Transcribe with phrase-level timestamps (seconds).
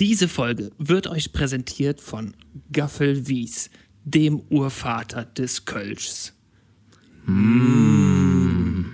[0.00, 2.34] Diese Folge wird euch präsentiert von
[2.72, 3.68] Gaffel Wies,
[4.04, 6.34] dem Urvater des Kölschs.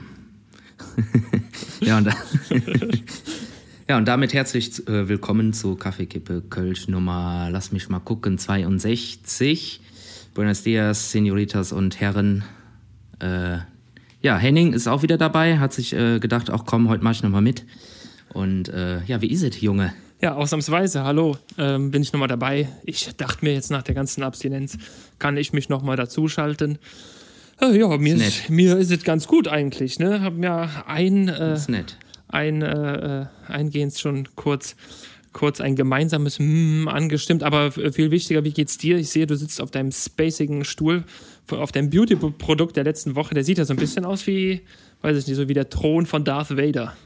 [1.81, 2.09] Ja, und,
[3.89, 9.81] ja, und damit herzlich äh, willkommen zu Kaffeekippe Kölsch Nummer, lass mich mal gucken, 62.
[10.33, 12.45] Buenos dias, Senoritas und Herren.
[13.19, 13.59] Äh,
[14.23, 17.23] ja, Henning ist auch wieder dabei, hat sich äh, gedacht, auch komm, heute mach ich
[17.23, 17.67] nochmal mit.
[18.33, 19.93] Und äh, ja, wie ist es, Junge?
[20.23, 22.69] Ja, ausnahmsweise, hallo, ähm, bin ich nochmal dabei.
[22.85, 24.79] Ich dachte mir jetzt nach der ganzen Abstinenz,
[25.19, 26.79] kann ich mich nochmal dazuschalten.
[27.61, 29.99] Äh, ja, mir Ist ist, mir ist es ganz gut eigentlich.
[29.99, 30.23] Ne?
[30.23, 31.59] Hab mir ein, äh,
[32.29, 34.77] ein äh, äh, eingehend schon kurz,
[35.33, 37.43] kurz ein gemeinsames mm angestimmt.
[37.43, 38.97] Aber viel wichtiger, wie geht's dir?
[38.99, 41.05] Ich sehe, du sitzt auf deinem spacigen Stuhl,
[41.51, 43.35] auf deinem Beauty-Produkt der letzten Woche.
[43.35, 44.63] Der sieht ja so ein bisschen aus wie,
[45.03, 46.97] weiß ich nicht, so wie der Thron von Darth Vader.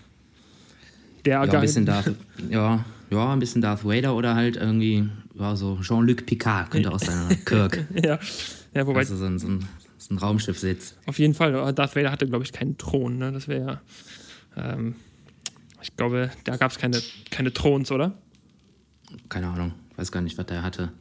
[1.24, 2.15] Der Ja, ein bisschen Darth,
[2.48, 7.02] ja, ja, ein bisschen Darth Vader oder halt irgendwie, ja, so Jean-Luc Picard könnte aus
[7.02, 7.87] seiner Kirk.
[8.04, 8.18] ja,
[8.74, 9.65] ja, wobei Also so ein, so ein,
[9.96, 10.96] so ein Raumschiff sitzt.
[11.06, 11.73] Auf jeden Fall.
[11.73, 13.18] Darth Vader hatte, glaube ich, keinen Thron.
[13.18, 13.32] Ne?
[13.32, 13.80] Das wäre
[14.56, 14.73] ja.
[14.74, 14.96] Ähm,
[15.80, 17.00] ich glaube, da gab es keine,
[17.30, 18.15] keine Throns, oder?
[19.28, 20.93] Keine Ahnung, weiß gar nicht, was der hatte.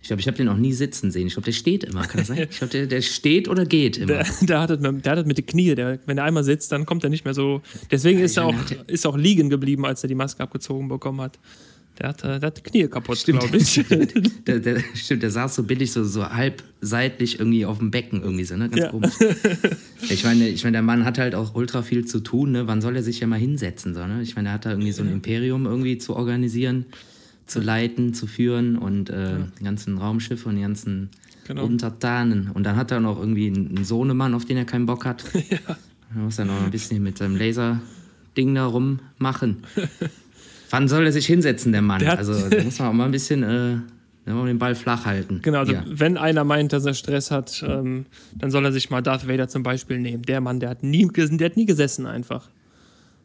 [0.00, 1.26] Ich glaube, ich habe den noch nie sitzen sehen.
[1.26, 2.02] Ich glaube, der steht immer.
[2.02, 2.38] Kann das sein?
[2.50, 4.06] Ich glaube, der, der steht oder geht immer.
[4.14, 5.74] Der, der, hat das mit, der hat das mit den Knie.
[5.74, 7.62] Der, wenn er einmal sitzt, dann kommt er nicht mehr so.
[7.90, 11.20] Deswegen ist er auch, hat ist auch liegen geblieben, als er die Maske abgezogen bekommen
[11.20, 11.38] hat.
[11.98, 13.84] Der hat, äh, der hat die Knie kaputt, Stimmt, glaube ich.
[14.46, 18.22] der, der, stimmt, der saß so billig, so, so halb seitlich irgendwie auf dem Becken
[18.22, 18.68] irgendwie so, ne?
[18.68, 18.90] Ganz Ja.
[18.90, 19.14] komisch.
[20.08, 22.68] Ich meine, ich meine, der Mann hat halt auch ultra viel zu tun, ne?
[22.68, 24.22] Wann soll er sich ja mal hinsetzen, so, ne?
[24.22, 26.86] Ich meine, er hat da irgendwie so ein Imperium irgendwie zu organisieren,
[27.48, 31.10] zu leiten, zu führen und äh, die ganzen Raumschiffe und die ganzen
[31.48, 31.64] Genau.
[31.64, 32.50] Untertanen.
[32.52, 35.24] Und dann hat er noch irgendwie einen Sohnemann, auf den er keinen Bock hat.
[36.14, 39.58] Da muss er noch ein bisschen mit seinem Laser-Ding da rummachen.
[40.70, 42.00] Wann soll er sich hinsetzen, der Mann?
[42.00, 43.76] Der also da muss man auch mal ein bisschen äh,
[44.26, 45.40] den Ball flach halten.
[45.42, 45.84] Genau, also Ja.
[45.86, 49.48] wenn einer meint, dass er Stress hat, ähm, dann soll er sich mal Darth Vader
[49.48, 50.22] zum Beispiel nehmen.
[50.22, 52.48] Der Mann, der hat nie, der hat nie gesessen einfach.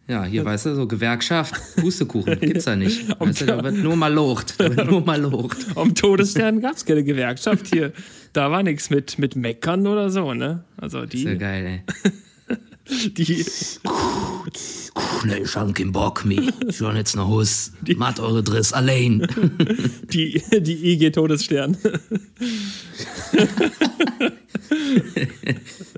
[0.07, 3.07] Ja, hier, weißt du, so Gewerkschaft, Pustekuchen, gibt's da nicht.
[3.19, 4.59] Weißt du, da wird nur mal locht.
[4.59, 5.57] Da wird nur mal locht.
[5.75, 7.93] Am Todesstern gab es keine Gewerkschaft hier.
[8.33, 10.65] Da war nichts mit, mit Meckern oder so, ne?
[10.75, 11.83] Also die, Sehr geil,
[12.47, 12.57] ey.
[13.17, 13.45] die,
[15.25, 16.43] Ne, ich hab keinen Bock mehr.
[16.67, 17.71] Ich will jetzt nach Hus.
[17.95, 19.25] Macht eure Driss allein.
[20.11, 21.77] die, die IG Todesstern.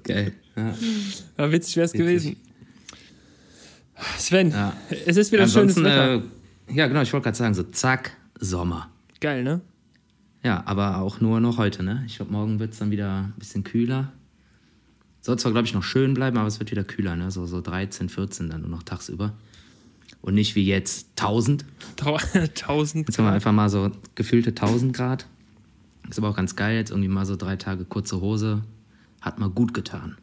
[0.04, 0.34] Geil.
[0.56, 0.76] Ja.
[1.40, 2.38] Ja, witzig wäre es gewesen.
[4.18, 4.74] Sven, Ja.
[5.06, 6.16] es ist wieder schönes Ansonsten, Wetter.
[6.16, 6.22] äh,
[6.74, 8.90] ja, genau, ich wollte gerade sagen, so zack, Sommer.
[9.22, 9.62] Geil, ne?
[10.44, 12.04] Ja, aber auch nur noch heute, ne?
[12.06, 14.12] Ich glaube, morgen wird es dann wieder ein bisschen kühler.
[15.22, 17.32] Soll zwar, glaube ich, noch schön bleiben, aber es wird wieder kühler, ne?
[17.32, 19.34] So, so 13, 14 dann nur noch tagsüber.
[20.22, 21.66] Und nicht wie jetzt 1000.
[21.96, 23.08] Tau- 1000.
[23.08, 25.26] Jetzt haben wir einfach mal so gefühlte 1000 Grad.
[26.10, 28.62] Ist aber auch ganz geil, jetzt irgendwie mal so drei Tage kurze Hose.
[29.22, 30.18] Hat mal gut getan.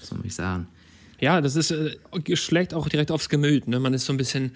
[0.00, 0.66] So muss ich sagen.
[1.22, 1.96] Ja, das ist, äh,
[2.34, 3.68] schlägt auch direkt aufs Gemüt.
[3.68, 3.78] Ne?
[3.78, 4.50] Man ist so ein bisschen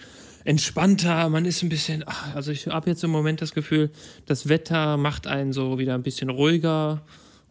[0.44, 3.88] entspannter, man ist ein bisschen, ach, also ich habe jetzt im Moment das Gefühl,
[4.26, 7.02] das Wetter macht einen so wieder ein bisschen ruhiger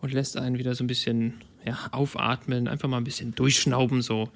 [0.01, 4.27] und lässt einen wieder so ein bisschen ja, aufatmen, einfach mal ein bisschen durchschnauben so.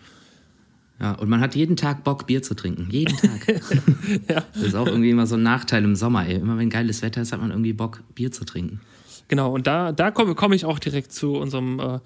[1.02, 2.88] Ja, und man hat jeden Tag Bock, Bier zu trinken.
[2.90, 3.62] Jeden Tag.
[4.30, 4.46] Ja.
[4.54, 6.36] Das ist auch irgendwie immer so ein Nachteil im Sommer, ey.
[6.36, 8.80] Immer wenn geiles Wetter ist, hat man irgendwie Bock, Bier zu trinken.
[9.28, 12.00] Genau, und da, da komme komm ich auch direkt zu unserem, äh,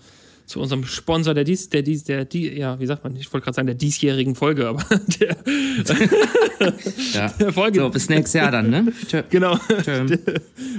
[0.46, 3.46] zu unserem Sponsor der dies, der dies, der die, ja, wie sagt man, ich wollte
[3.46, 4.84] gerade sagen, der diesjährigen Folge, aber
[5.20, 5.38] der,
[7.14, 7.28] Ja.
[7.40, 7.80] der Folge.
[7.80, 8.94] So, bis nächstes Jahr dann, ne?
[9.08, 9.24] Tschö.
[9.30, 9.58] Genau.
[9.84, 10.18] Tschö.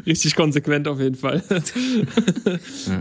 [0.06, 1.42] Richtig konsequent auf jeden Fall.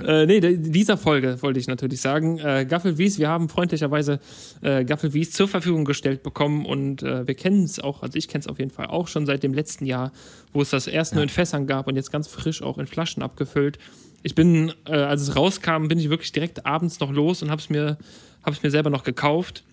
[0.05, 2.39] äh, nee, dieser Folge wollte ich natürlich sagen.
[2.39, 4.19] Äh, Gaffel Wies, wir haben freundlicherweise
[4.61, 8.27] äh, Gaffel Wies zur Verfügung gestellt bekommen und äh, wir kennen es auch, also ich
[8.27, 10.11] kenne es auf jeden Fall auch schon seit dem letzten Jahr,
[10.53, 13.23] wo es das erst nur in Fässern gab und jetzt ganz frisch auch in Flaschen
[13.23, 13.77] abgefüllt.
[14.23, 17.61] Ich bin, äh, als es rauskam, bin ich wirklich direkt abends noch los und habe
[17.61, 17.97] es mir,
[18.43, 19.63] hab's mir selber noch gekauft.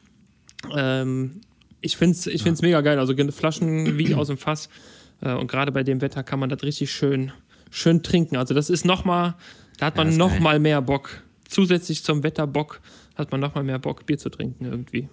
[0.77, 1.41] Ähm,
[1.81, 2.99] ich finde es ich find's mega geil.
[2.99, 4.69] Also Flaschen wie aus dem Fass.
[5.21, 7.33] Äh, und gerade bei dem Wetter kann man das richtig schön,
[7.71, 8.37] schön trinken.
[8.37, 9.35] Also das ist nochmal,
[9.79, 10.41] da hat man ist noch geil.
[10.41, 11.23] mal mehr Bock.
[11.49, 12.81] Zusätzlich zum Wetterbock
[13.15, 15.09] hat man noch mal mehr Bock, Bier zu trinken irgendwie.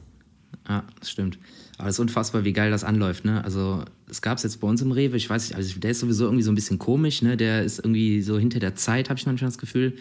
[0.67, 1.37] Ja, das stimmt.
[1.77, 3.43] Aber es ist unfassbar, wie geil das anläuft, ne?
[3.43, 5.99] Also, es gab es jetzt bei uns im Rewe, ich weiß nicht, also der ist
[5.99, 7.37] sowieso irgendwie so ein bisschen komisch, ne?
[7.37, 9.93] Der ist irgendwie so hinter der Zeit, habe ich manchmal das Gefühl.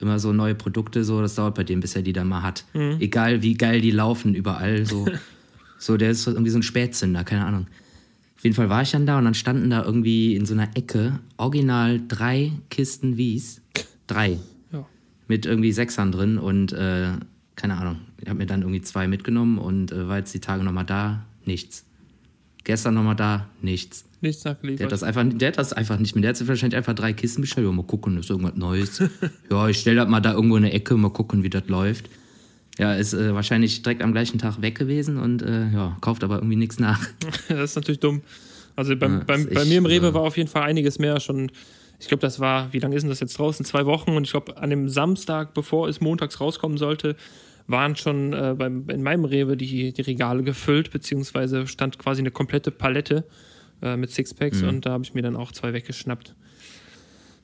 [0.00, 2.64] Immer so neue Produkte, so, das dauert bei dem, bis er die dann mal hat.
[3.00, 5.06] Egal wie geil die laufen, überall, so.
[5.78, 7.66] so, der ist irgendwie so ein Spätzünder, keine Ahnung.
[8.36, 10.68] Auf jeden Fall war ich dann da und dann standen da irgendwie in so einer
[10.76, 13.60] Ecke original drei Kisten Wies.
[14.06, 14.38] Drei.
[14.72, 14.86] Ja.
[15.26, 17.14] Mit irgendwie Sechsern drin und äh,
[17.58, 17.96] keine Ahnung.
[18.20, 21.26] Ich habe mir dann irgendwie zwei mitgenommen und äh, war jetzt die Tage nochmal da,
[21.44, 21.84] nichts.
[22.64, 24.04] Gestern nochmal da, nichts.
[24.20, 24.80] Nichts nachgeliefert.
[24.80, 26.22] Der hat das einfach, der hat das einfach nicht mehr.
[26.22, 27.66] Der hat sich wahrscheinlich einfach drei Kisten bestellt.
[27.66, 29.02] Ja, mal gucken, ist irgendwas Neues.
[29.50, 32.08] ja, ich stelle das mal da irgendwo in eine Ecke, mal gucken, wie das läuft.
[32.78, 36.36] Ja, ist äh, wahrscheinlich direkt am gleichen Tag weg gewesen und äh, ja, kauft aber
[36.36, 37.00] irgendwie nichts nach.
[37.48, 38.22] das ist natürlich dumm.
[38.76, 40.62] Also beim, Ja, beim, ist bei echt, mir im Rewe äh, war auf jeden Fall
[40.62, 41.50] einiges mehr schon.
[41.98, 43.64] Ich glaube, das war, wie lange ist denn das jetzt draußen?
[43.64, 44.12] Zwei Wochen.
[44.12, 47.16] Und ich glaube, an dem Samstag, bevor es montags rauskommen sollte,
[47.68, 52.30] waren schon äh, beim, in meinem Rewe die, die Regale gefüllt, beziehungsweise stand quasi eine
[52.30, 53.24] komplette Palette
[53.82, 54.68] äh, mit Sixpacks Mhm.
[54.68, 56.34] und da habe ich mir dann auch zwei weggeschnappt.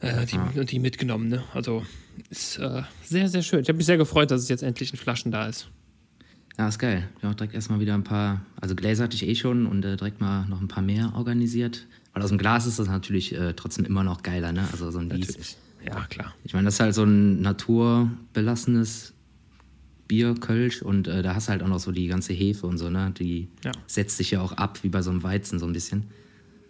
[0.00, 1.44] Äh, die, Und die mitgenommen, ne?
[1.54, 1.84] Also
[2.30, 3.60] ist äh, sehr, sehr schön.
[3.60, 5.68] Ich habe mich sehr gefreut, dass es jetzt endlich in Flaschen da ist.
[6.58, 7.08] Ja, ist geil.
[7.16, 9.84] Ich habe auch direkt erstmal wieder ein paar, also Gläser hatte ich eh schon und
[9.84, 11.86] äh, direkt mal noch ein paar mehr organisiert.
[12.12, 14.66] Weil aus dem Glas ist das natürlich äh, trotzdem immer noch geiler, ne?
[14.72, 15.56] Also so ein Wies.
[15.84, 16.32] Ja, klar.
[16.44, 19.13] Ich meine, das ist halt so ein naturbelassenes
[20.08, 22.78] Bier, Kölsch und äh, da hast du halt auch noch so die ganze Hefe und
[22.78, 23.12] so, ne?
[23.18, 23.72] Die Ja.
[23.86, 26.04] setzt sich ja auch ab, wie bei so einem Weizen so ein bisschen.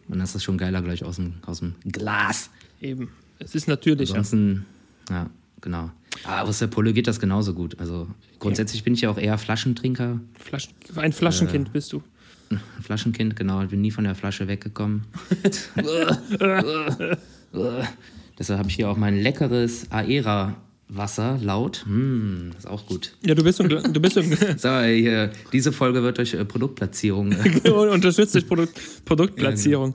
[0.09, 2.51] Und das ist schon geiler gleich aus dem, aus dem Glas.
[2.81, 3.09] Eben.
[3.39, 4.11] Es ist natürlich.
[4.11, 4.67] Ansonsten,
[5.11, 5.29] ja,
[5.61, 5.91] genau.
[6.25, 7.79] Aber aus der Pulle geht das genauso gut.
[7.81, 8.07] Also
[8.39, 12.03] grundsätzlich bin ich ja auch eher Flaschentrinker, Flaschen, ein Flaschenkind bist du.
[12.51, 13.63] ein Flaschenkind, genau.
[13.63, 15.03] Ich bin nie von der Flasche weggekommen.
[18.39, 19.87] Deshalb habe ich hier auch mein leckeres
[20.89, 21.85] Aera-Wasser, laut.
[21.87, 23.13] Mm, ist auch gut.
[23.25, 24.23] Ja, du bist so ein, du bist so
[24.57, 27.33] So, hier, diese Folge wird durch äh, Produktplatzierung.
[27.33, 29.95] Äh, unterstützt durch Produkt, Produktplatzierung.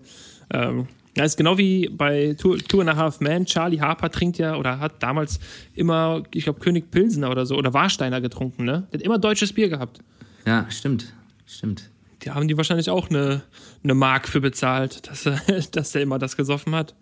[0.52, 0.88] Ähm,
[1.18, 3.46] ja, ist genau wie bei Two, Two and a Half Men.
[3.46, 5.40] Charlie Harper trinkt ja oder hat damals
[5.76, 8.88] immer, ich glaube, König Pilsener oder so oder Warsteiner getrunken, ne?
[8.92, 10.00] Der hat immer deutsches Bier gehabt.
[10.46, 11.14] ja, stimmt.
[11.46, 11.90] Stimmt.
[12.22, 13.42] Die haben die wahrscheinlich auch eine,
[13.84, 15.42] eine Mark für bezahlt, dass er,
[15.72, 16.94] dass der immer das gesoffen hat.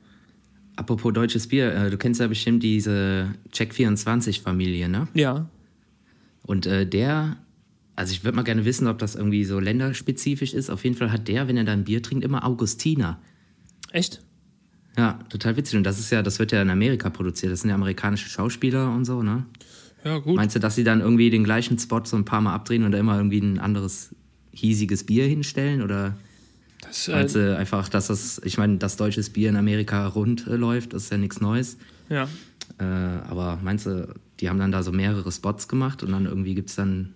[0.77, 5.07] Apropos deutsches Bier, äh, du kennst ja bestimmt diese Check24-Familie, ne?
[5.15, 5.49] Ja.
[6.43, 7.37] Und äh, der,
[7.95, 10.69] also ich würde mal gerne wissen, ob das irgendwie so länderspezifisch ist.
[10.69, 13.19] Auf jeden Fall hat der, wenn er da ein Bier trinkt, immer Augustiner.
[13.91, 14.21] Echt?
[14.95, 15.77] Ja, total witzig.
[15.77, 17.51] Und das ist ja, das wird ja in Amerika produziert.
[17.51, 19.45] Das sind ja amerikanische Schauspieler und so, ne?
[20.03, 20.35] Ja, gut.
[20.35, 22.91] Meinst du, dass sie dann irgendwie den gleichen Spot so ein paar Mal abdrehen und
[22.91, 24.15] da immer irgendwie ein anderes
[24.51, 25.81] hiesiges Bier hinstellen?
[25.81, 26.15] Oder
[26.87, 30.47] Das, meinst äh, du einfach, dass das, ich meine, dass deutsches Bier in Amerika rund
[30.47, 31.77] äh, läuft, ist ja nichts Neues.
[32.09, 32.27] ja.
[32.79, 36.53] Äh, aber meinst du, die haben dann da so mehrere Spots gemacht und dann irgendwie
[36.53, 37.13] gibt es dann,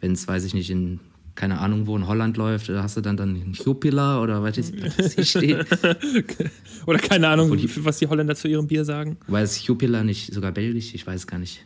[0.00, 0.98] wenn es, weiß ich nicht, in
[1.34, 4.58] keine Ahnung wo in Holland läuft, da hast du dann dann einen Jupiler oder was
[4.58, 5.66] ist- was hier steht.
[6.86, 7.50] Oder keine Ahnung,
[7.84, 9.16] was die Holländer zu ihrem Bier sagen.
[9.42, 10.94] Ist Jupiler nicht sogar belgisch?
[10.94, 11.64] Ich weiß gar nicht.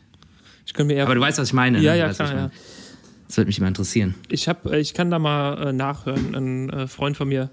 [0.67, 1.81] Ich könnte mir eher Aber du weißt, was ich meine.
[1.81, 1.99] Ja, ne?
[1.99, 2.63] ja, weißt, was klar, ich meine.
[3.27, 4.15] Das würde mich mal interessieren.
[4.29, 6.35] Ich, hab, äh, ich kann da mal äh, nachhören.
[6.35, 7.51] Ein äh, Freund von mir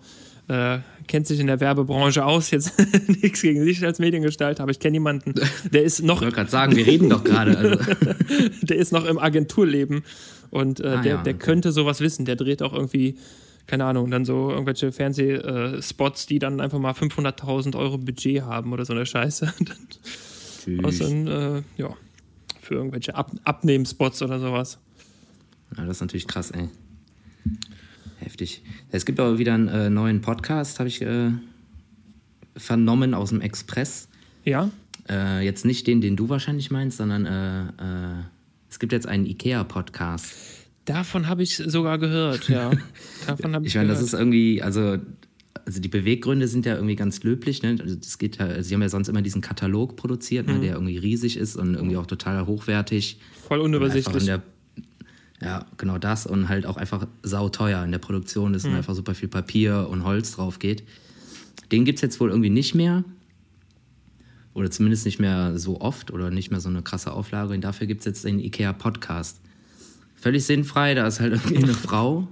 [0.47, 2.51] äh, kennt sich in der Werbebranche aus.
[2.51, 2.73] Jetzt
[3.07, 5.33] nichts gegen sich als Mediengestalt, aber ich kenne jemanden,
[5.71, 7.57] der ist noch, Ich wollte gerade sagen, wir reden doch gerade.
[7.57, 7.77] Also.
[8.61, 10.03] der ist noch im Agenturleben
[10.49, 11.43] und äh, Ah, der, ja, der okay.
[11.45, 12.25] könnte sowas wissen.
[12.25, 13.17] Der dreht auch irgendwie,
[13.67, 18.85] keine Ahnung, dann so irgendwelche Fernsehspots, die dann einfach mal 500.000 Euro Budget haben oder
[18.85, 19.53] so eine Scheiße.
[20.83, 21.97] Aus äh, ja,
[22.61, 24.79] für irgendwelche Ab Abnehmspots oder sowas.
[25.77, 26.69] Ja, das ist natürlich krass, ey.
[28.19, 28.61] Heftig.
[28.91, 31.31] Es gibt aber wieder einen äh, neuen Podcast, habe ich äh,
[32.55, 34.07] vernommen aus dem Express.
[34.45, 34.69] Ja?
[35.09, 38.23] Äh, jetzt nicht den, den du wahrscheinlich meinst, sondern äh, äh,
[38.69, 40.33] es gibt jetzt einen IKEA-Podcast.
[40.85, 42.71] Davon habe ich sogar gehört, ja.
[43.27, 44.97] Davon habe ich, Ich meine, das ist irgendwie, also,
[45.65, 47.61] also die Beweggründe sind ja irgendwie ganz löblich.
[47.63, 47.77] Ne?
[47.81, 50.53] Also das geht ja, sie haben ja sonst immer diesen Katalog produziert, Mhm.
[50.55, 53.17] ne, der irgendwie riesig ist und irgendwie auch total hochwertig.
[53.47, 54.23] voll unübersichtlich.
[54.23, 54.41] in der,
[55.43, 59.13] ja, genau das und halt auch einfach sauteuer in der Produktion ist und einfach super
[59.13, 60.83] viel Papier und Holz drauf geht.
[61.71, 63.03] Den gibt es jetzt wohl irgendwie nicht mehr.
[64.53, 67.53] Oder zumindest nicht mehr so oft oder nicht mehr so eine krasse Auflage.
[67.53, 69.41] Und dafür gibt es jetzt den IKEA-Podcast.
[70.15, 72.27] Völlig sinnfrei, da ist halt irgendwie eine Frau,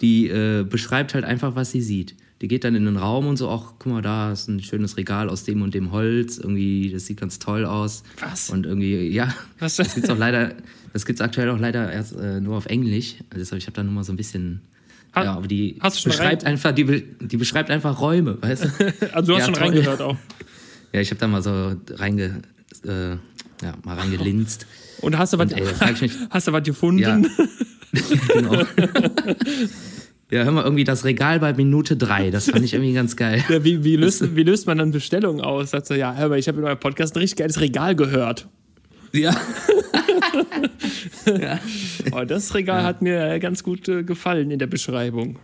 [0.00, 2.16] die äh, beschreibt halt einfach, was sie sieht.
[2.42, 4.96] Die geht dann in den Raum und so, ach, guck mal, da ist ein schönes
[4.96, 6.38] Regal aus dem und dem Holz.
[6.38, 8.02] Irgendwie, das sieht ganz toll aus.
[8.20, 8.50] Was?
[8.50, 9.76] Und irgendwie, ja, Was?
[9.76, 10.52] das gibt's auch leider,
[10.92, 13.14] das gibt's aktuell auch leider erst äh, nur auf Englisch.
[13.30, 14.60] Also deshalb, ich habe da nur mal so ein bisschen.
[15.14, 18.64] Ha- ja, aber die hast du schon beschreibt einfach, die, die beschreibt einfach Räume, weißt
[18.64, 18.68] du?
[19.12, 19.62] Also du hast Ja, schon toll.
[19.62, 20.16] reingehört auch.
[20.92, 22.42] ja, ich habe da mal so reinge,
[22.84, 23.18] äh, ja,
[23.84, 24.66] mal reingelinst.
[25.00, 26.98] Und hast du was, Und, ey, hast du was gefunden?
[27.02, 27.20] Ja.
[28.34, 28.64] genau.
[30.32, 33.44] Ja, hör mal, irgendwie das Regal bei Minute drei, das fand ich irgendwie ganz geil.
[33.50, 35.72] Ja, wie, wie, löst, wie löst man dann Bestellungen aus?
[35.72, 38.48] Sagt so, ja, aber ich habe in eurem Podcast ein richtig geiles Regal gehört.
[39.12, 39.36] Ja.
[41.26, 41.60] ja.
[42.12, 45.38] Oh, das Regal hat mir ganz gut äh, gefallen in der Beschreibung.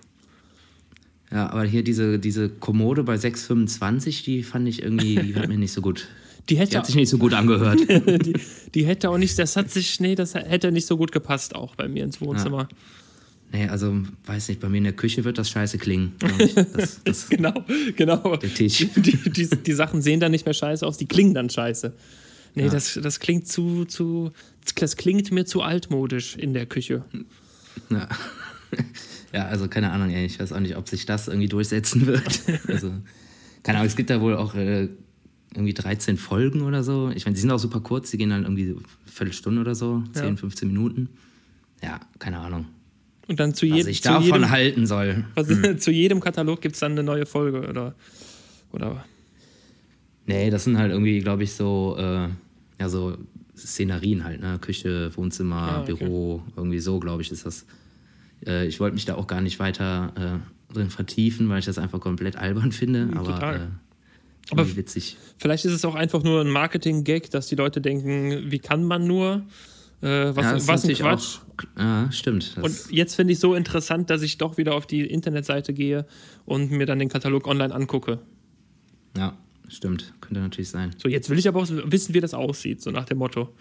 [1.30, 5.58] Ja, aber hier diese, diese Kommode bei 6,25, die fand ich irgendwie, die hat mir
[5.58, 6.08] nicht so gut.
[6.48, 7.80] Die Die hätte, hat sich nicht so gut angehört.
[7.90, 8.40] die,
[8.74, 11.74] die hätte auch nicht, das hat sich, nee, das hätte nicht so gut gepasst auch
[11.74, 12.68] bei mir ins Wohnzimmer.
[13.50, 16.12] Nee, also weiß nicht, bei mir in der Küche wird das scheiße klingen.
[16.74, 17.64] Das, das, Genau,
[17.96, 18.36] genau.
[18.36, 18.86] Der Tisch.
[18.96, 21.94] Die, die, die Sachen sehen dann nicht mehr scheiße aus, die klingen dann scheiße.
[22.54, 22.68] Nee, Ja.
[22.70, 24.32] das, das klingt zu, zu,
[24.74, 27.04] das klingt mir zu altmodisch in der Küche.
[27.90, 28.08] ja.
[29.32, 30.26] ja, also keine Ahnung, ey.
[30.26, 32.42] ich weiß auch nicht, ob sich das irgendwie durchsetzen wird.
[32.68, 32.92] Also,
[33.62, 34.88] keine Ahnung, es gibt da wohl auch äh,
[35.54, 37.10] irgendwie 13 Folgen oder so.
[37.14, 38.76] Ich meine, die sind auch super kurz, die gehen dann irgendwie eine
[39.06, 40.36] Viertelstunde oder so, 10, Ja.
[40.36, 41.08] 15 Minuten.
[41.82, 42.66] Ja, keine Ahnung.
[43.28, 45.24] Und dann zu, Was jedem ich zu davon jedem, halten soll.
[45.34, 45.48] was,
[45.80, 47.94] zu jedem Katalog gibt es dann eine neue Folge oder,
[48.72, 49.04] oder
[50.26, 52.28] Nee, das sind halt irgendwie, glaube ich, so, äh,
[52.80, 53.16] ja, so
[53.56, 54.58] Szenerien halt, ne?
[54.60, 55.94] Küche, Wohnzimmer, Ah, okay.
[55.94, 57.64] Büro, irgendwie so, glaube ich, ist das.
[58.46, 60.12] Äh, ich wollte mich da auch gar nicht weiter
[60.70, 63.56] äh, drin vertiefen, weil ich das einfach komplett albern finde, aber, total.
[63.56, 65.16] äh, Aber witzig.
[65.38, 69.06] Vielleicht ist es auch einfach nur ein Marketing-Gag, dass die Leute denken, wie kann man
[69.06, 69.42] nur?
[70.00, 71.38] Äh, was Ja, das was ein Quatsch.
[71.38, 72.56] Auch, ja, stimmt.
[72.60, 76.06] Und jetzt finde ich so interessant, dass ich doch wieder auf die Internetseite gehe
[76.44, 78.20] und mir dann den Katalog online angucke.
[79.16, 79.36] ja,
[79.68, 80.14] stimmt.
[80.20, 80.94] Könnte natürlich sein.
[80.98, 83.54] So, jetzt will ich aber auch wissen, wie das aussieht, so nach dem Motto.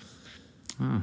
[0.80, 1.02] Ah,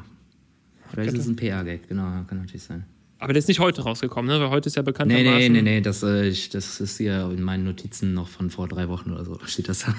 [0.90, 2.84] vielleicht ist es ein PR-Gag, genau, ja, kann natürlich sein.
[3.18, 4.38] Aber der ist nicht heute rausgekommen, ne?
[4.40, 5.10] weil heute ist ja bekannt.
[5.10, 8.50] Nee, nee, nee, nee, das, äh, ich, das ist hier in meinen Notizen noch von
[8.50, 9.94] vor drei Wochen oder so, steht das da.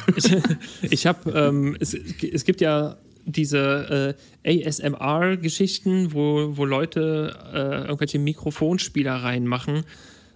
[0.84, 8.20] Ich habe, ähm, es, es gibt ja diese äh, ASMR-Geschichten, wo, wo Leute äh, irgendwelche
[8.20, 9.84] Mikrofonspielereien machen,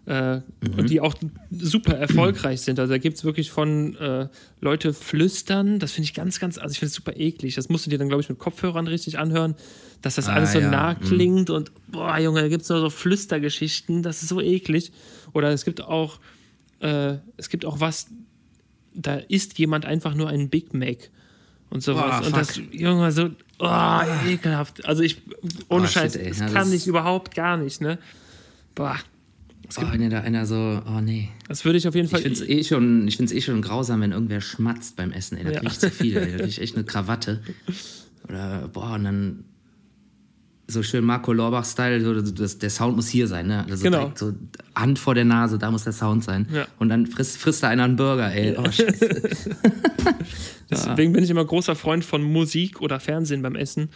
[0.09, 0.41] äh,
[0.75, 1.13] und die auch
[1.51, 2.79] super erfolgreich sind.
[2.79, 4.27] Also da gibt es wirklich von äh,
[4.59, 7.55] Leute flüstern, das finde ich ganz, ganz, also ich finde es super eklig.
[7.55, 9.55] Das musst du dir dann, glaube ich, mit Kopfhörern richtig anhören,
[10.01, 10.71] dass das Ah, alles so ja.
[10.71, 14.91] nah klingt und boah, Junge, da gibt es nur so Flüstergeschichten, das ist so eklig.
[15.33, 16.19] Oder es gibt auch,
[16.79, 18.07] äh, es gibt auch was,
[18.95, 21.11] da isst jemand einfach nur einen Big Mac
[21.69, 22.19] und sowas.
[22.21, 22.59] Boah, und das.
[22.71, 24.85] Junge, so, oh, ekelhaft.
[24.85, 25.21] Also ich,
[25.69, 26.29] ohne Oh, shit, Scheiß, ey.
[26.29, 27.97] das kann das- ich überhaupt gar nicht, ne?
[28.75, 28.95] Boah,
[29.77, 31.29] Oh, wenn da einer so, oh nee.
[31.47, 32.21] das würde ich auf jeden Ich Fall.
[32.21, 35.37] finde es eh, schon- ich find's eh schon grausam, wenn irgendwer schmatzt beim Essen.
[35.37, 35.59] Ey, da Ja.
[35.59, 36.17] krieg ich zu viel.
[36.17, 36.31] Ey.
[36.31, 37.41] Da krieg ich echt eine Krawatte.
[38.27, 39.43] Oder, boah, und dann
[40.67, 43.65] so schön Marco Lorbach-Style, so, das, der Sound muss hier sein, ne?
[43.69, 43.99] Also Genau.
[43.99, 44.33] direkt so
[44.75, 46.47] Hand vor der Nase, da muss der Sound sein.
[46.51, 46.65] Ja.
[46.79, 48.55] Und dann frisst, frisst da einer einen Burger, ey.
[48.57, 49.09] Oh, scheiße.
[50.69, 53.89] Deswegen bin ich immer großer Freund von Musik oder Fernsehen beim Essen.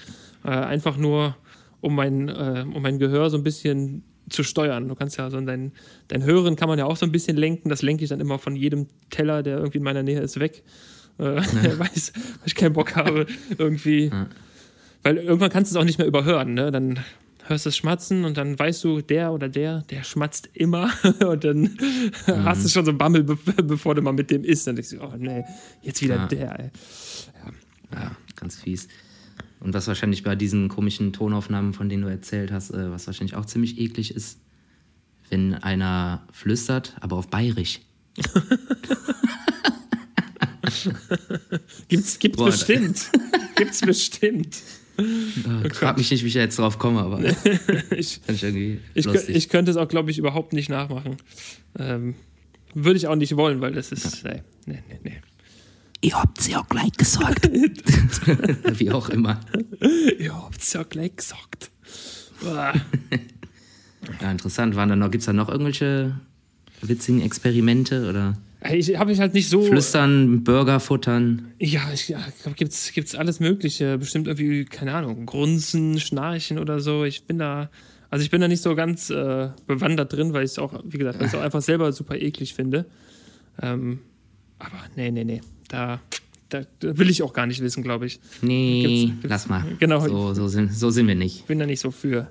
[0.43, 1.35] Äh, einfach nur,
[1.81, 4.87] um mein, äh, um mein Gehör so ein bisschen zu steuern.
[4.87, 5.73] Du kannst ja so dein,
[6.07, 7.69] dein Hören kann man ja auch so ein bisschen lenken.
[7.69, 10.63] Das lenke ich dann immer von jedem Teller, der irgendwie in meiner Nähe ist, weg.
[11.19, 11.23] Äh,
[11.79, 13.27] weiß, weil ich keinen Bock habe,
[13.57, 14.11] irgendwie.
[15.03, 16.53] Weil irgendwann kannst du es auch nicht mehr überhören.
[16.53, 16.71] Ne?
[16.71, 16.99] Dann
[17.45, 20.91] hörst du es schmatzen und dann weißt du, der oder der, der schmatzt immer.
[21.25, 21.77] und dann
[22.27, 24.67] hast du schon so Bammel, be bevor du mal mit dem isst.
[24.67, 25.43] Dann denkst du, oh nee,
[25.81, 26.27] jetzt wieder Ja.
[26.27, 26.59] der.
[26.59, 26.71] Ey.
[27.93, 28.87] Ja, ganz fies.
[29.59, 33.35] Und was wahrscheinlich bei diesen komischen Tonaufnahmen, von denen du erzählt hast, äh, was wahrscheinlich
[33.35, 34.39] auch ziemlich eklig ist,
[35.29, 37.79] wenn einer flüstert, aber auf Bayerisch.
[41.87, 43.09] Gibt's, gibt's Boah, bestimmt.
[43.55, 44.57] gibt's bestimmt.
[44.97, 47.19] Ich frag mich nicht, wie ich jetzt drauf komme, aber
[47.95, 51.17] Ich, ich irgendwie ich, ich könnte es auch, glaube ich, überhaupt nicht nachmachen.
[51.77, 52.15] Ähm,
[52.73, 54.23] würde ich auch nicht wollen, weil das ist.
[54.23, 55.21] Nee, nee, nee, nee.
[56.01, 57.49] Ihr habt's ja gleich gesagt.
[58.79, 59.39] wie auch immer.
[60.19, 61.71] Ihr habt's ja gleich gesagt.
[64.19, 64.75] Ja, interessant.
[64.75, 66.19] Waren da noch, gibt's da noch irgendwelche
[66.81, 68.37] witzigen Experimente oder
[68.71, 69.61] Ich habe mich halt nicht so.
[69.63, 71.53] Flüstern, Burger futtern?
[71.59, 73.97] Ja, ich ja, glaub, gibt's, gibt's alles Mögliche.
[73.97, 77.03] Bestimmt irgendwie, keine Ahnung, Grunzen, Schnarchen oder so.
[77.03, 77.69] Ich bin da.
[78.09, 80.97] Also ich bin da nicht so ganz äh, bewandert drin, weil ich es auch, wie
[80.99, 82.85] gesagt, weil ich auch einfach selber super eklig finde.
[83.61, 83.99] Ähm,
[84.59, 85.41] aber nee, nee, nee.
[85.67, 85.99] Da,
[86.49, 88.19] da, da will ich auch gar nicht wissen, glaube ich.
[88.41, 89.63] Nee, Gibt's- gibt's- lass mal.
[89.79, 90.07] genau.
[90.07, 91.47] So, so, sind, so sind wir nicht.
[91.47, 92.29] Bin da nicht so für.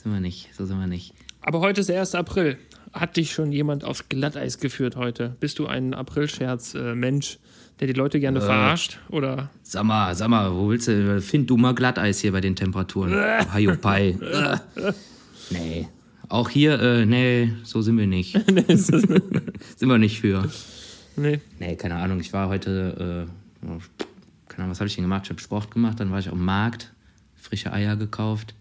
[0.00, 0.50] Sind wir nicht.
[0.56, 1.12] So sind wir nicht.
[1.40, 2.14] Aber heute ist der 1.
[2.14, 2.56] April.
[2.94, 5.36] Hat dich schon jemand aufs Glatteis geführt heute?
[5.40, 7.38] Bist du ein Aprilscherz-Mensch,
[7.80, 9.00] der die Leute gerne verarscht?
[9.08, 12.54] Oder Sag mal, sag mal, wo willst du, find du mal Glatteis hier bei den
[12.54, 13.12] Temperaturen.
[13.52, 14.16] Haiopai.
[14.76, 14.92] Äh.
[15.50, 15.88] nee.
[16.28, 18.34] Auch hier, äh, nee, so sind wir nicht.
[18.50, 19.10] nee, sind
[19.80, 20.48] wir nicht für.
[21.16, 21.40] nee.
[21.58, 23.26] Nee, keine Ahnung, ich war heute,
[23.66, 23.66] äh,
[24.48, 25.22] keine Ahnung, was habe ich denn gemacht?
[25.24, 26.92] Ich habe Sport gemacht, dann war ich am Markt,
[27.34, 28.54] frische Eier gekauft,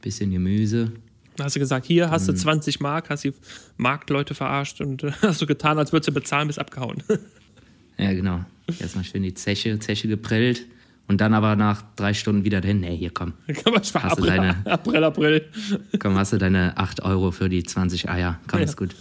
[0.00, 0.92] bisschen Gemüse.
[1.40, 3.32] Hast du gesagt, hier hast du 20 Mark, hast die
[3.76, 7.02] Marktleute verarscht und äh, hast du getan, als würdest du bezahlen, bis abgehauen.
[7.98, 8.44] Ja, genau.
[8.78, 10.66] Erstmal schön die Zeche, Zeche geprellt
[11.08, 12.80] und dann aber nach drei Stunden wieder dahin.
[12.80, 13.32] Nee, hier komm,
[13.82, 13.82] sparen.
[13.82, 15.44] Hast du April, deine- April, April.
[15.98, 18.38] komm, hast du deine 8 Euro für die 20 Eier.
[18.48, 18.94] Komm, ist gut.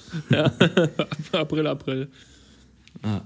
[1.33, 2.07] April, April.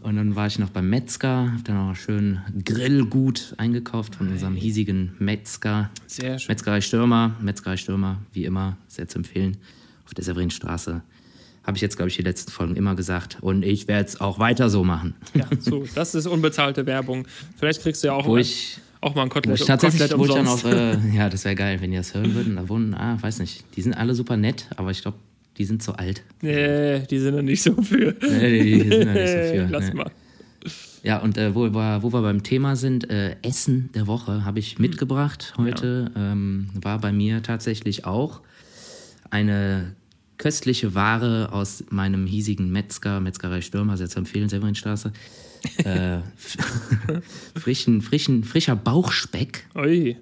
[0.01, 4.55] Und dann war ich noch beim Metzger, hab dann auch schön Grillgut eingekauft von unserem
[4.55, 5.89] hiesigen Metzger.
[6.05, 6.51] Sehr schön.
[6.51, 9.57] Metzgerei Stürmer, Metzgerei Stürmer, wie immer, sehr zu empfehlen,
[10.05, 11.01] auf der Severinstraße.
[11.63, 13.37] Habe ich jetzt, glaube ich, die letzten Folgen immer gesagt.
[13.41, 15.13] Und ich werde es auch weiter so machen.
[15.33, 17.27] Ja, so, das ist unbezahlte Werbung.
[17.57, 20.09] Vielleicht kriegst du ja auch, Wo mal, ich, auch mal ein wo Kotelett, ich tatsächlich,
[20.09, 22.55] Kotelett wo ich dann auch, äh, ja, das wäre geil, wenn die das hören würden.
[22.55, 25.17] Da wohnen, ah, weiß nicht, die sind alle super nett, aber ich glaube,
[25.59, 26.23] die sind zu alt.
[26.41, 28.15] nee, die sind noch nicht so für.
[28.21, 29.67] Nee, die, die sind da nicht so für.
[29.69, 29.93] Lass nee.
[29.93, 30.11] mal.
[31.03, 34.59] Ja, und äh, wo, wir, wo wir beim Thema sind, äh, Essen der Woche habe
[34.59, 36.11] ich mitgebracht heute.
[36.15, 38.41] Ähm, war bei mir tatsächlich auch
[39.29, 39.95] eine
[40.37, 45.11] köstliche Ware aus meinem hiesigen Metzger, Metzgerei Stürmer, sehr zu empfehlen, Severinstraße.
[45.83, 46.19] äh,
[47.55, 49.65] frischen, frischen, frischer Bauchspeck.
[49.75, 50.17] Ui.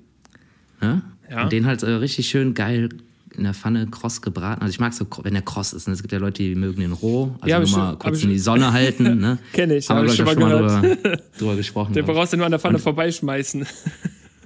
[0.82, 1.02] Ne?
[1.30, 1.44] Ja.
[1.44, 2.90] Und den halt äh, richtig schön geil
[3.36, 4.62] in der Pfanne kross gebraten.
[4.62, 5.88] Also ich mag so, wenn der kross ist.
[5.88, 5.94] Ne?
[5.94, 7.36] Es gibt ja Leute, die mögen den roh.
[7.42, 9.04] Also Ja, nur mal schon- hab kurz in die Sonne halten.
[9.20, 9.38] Ne?
[9.54, 11.94] Kenn ich, Haben hab wir, ich glaub schon mal drüber, drüber gesprochen.
[11.94, 13.66] Den brauchst du nur an der Pfanne vorbeischmeißen.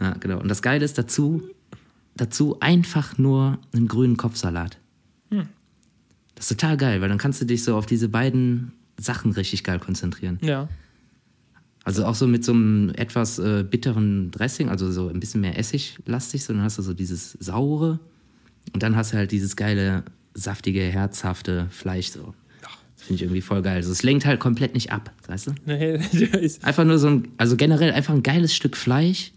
[0.01, 0.39] Ja, genau.
[0.39, 1.43] Und das Geile ist dazu,
[2.15, 4.79] dazu einfach nur einen grünen Kopfsalat.
[5.29, 5.43] Hm.
[6.33, 9.63] Das ist total geil, weil dann kannst du dich so auf diese beiden Sachen richtig
[9.63, 10.39] geil konzentrieren.
[10.41, 10.67] Ja.
[11.83, 15.59] Also auch so mit so einem etwas äh, bitteren Dressing, also so ein bisschen mehr
[15.59, 17.99] Essiglastig, so dann hast du so dieses saure
[18.73, 20.03] und dann hast du halt dieses geile,
[20.33, 22.33] saftige, herzhafte Fleisch so.
[23.01, 23.77] Das finde ich irgendwie voll geil.
[23.77, 25.51] Also es lenkt halt komplett nicht ab, weißt du?
[25.65, 25.95] Nee,
[26.39, 29.31] ist, Einfach nur so ein, also generell einfach ein geiles Stück Fleisch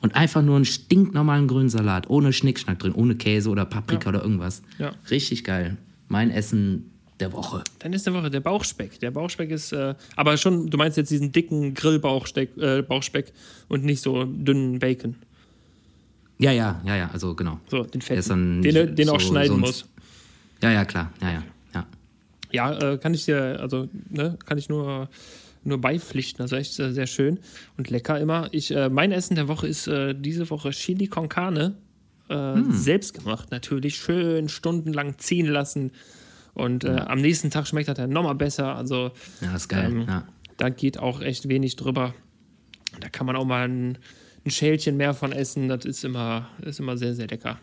[0.00, 4.22] und einfach nur einen stinknormalen grünen Salat, ohne Schnickschnack drin, ohne Käse oder Paprika oder
[4.22, 4.62] irgendwas.
[4.78, 4.92] Ja.
[5.10, 5.76] Richtig geil.
[6.06, 7.64] Mein Essen der Woche.
[7.80, 8.98] dann ist der Woche der Bauchspeck.
[9.00, 13.32] Der Bauchspeck ist, äh, aber schon, du meinst jetzt diesen dicken Grillbauchspeck äh, Bauchspeck
[13.68, 15.16] und nicht so dünnen Bacon.
[16.40, 17.60] Ja, ja, ja, ja, also genau.
[17.68, 19.88] So, den fetten, dann den, den er auch so- schneiden sonst- muss.
[20.62, 21.12] Ja, ja, klar.
[21.20, 21.42] Ja, ja,
[21.74, 21.86] ja.
[22.52, 25.08] Ja, äh, kann ich dir, also, ne, kann ich nur,
[25.64, 26.40] nur beipflichten.
[26.42, 27.38] Also echt äh, sehr schön
[27.76, 28.48] und lecker immer.
[28.52, 31.74] Ich, äh, mein Essen der Woche ist äh, diese Woche Chili con Carne.
[32.28, 32.72] Äh, Hm.
[32.72, 33.96] Selbst gemacht, natürlich.
[33.96, 35.90] Schön stundenlang ziehen lassen.
[36.54, 38.74] Und äh, am nächsten Tag schmeckt das dann nochmal besser.
[38.76, 39.90] Also, Ja, ist geil.
[39.90, 40.24] Ähm, ja.
[40.56, 42.14] da geht auch echt wenig drüber.
[43.00, 43.98] Da kann man auch mal ein,
[44.44, 45.68] ein Schälchen mehr von essen.
[45.68, 47.58] Das ist immer, ist immer sehr, sehr lecker.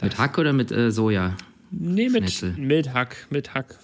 [0.00, 1.36] Mit Hack oder mit äh, Soja?
[1.70, 2.54] Nee, mit, Schnitzel.
[2.58, 3.78] mit Hack, mit Hack.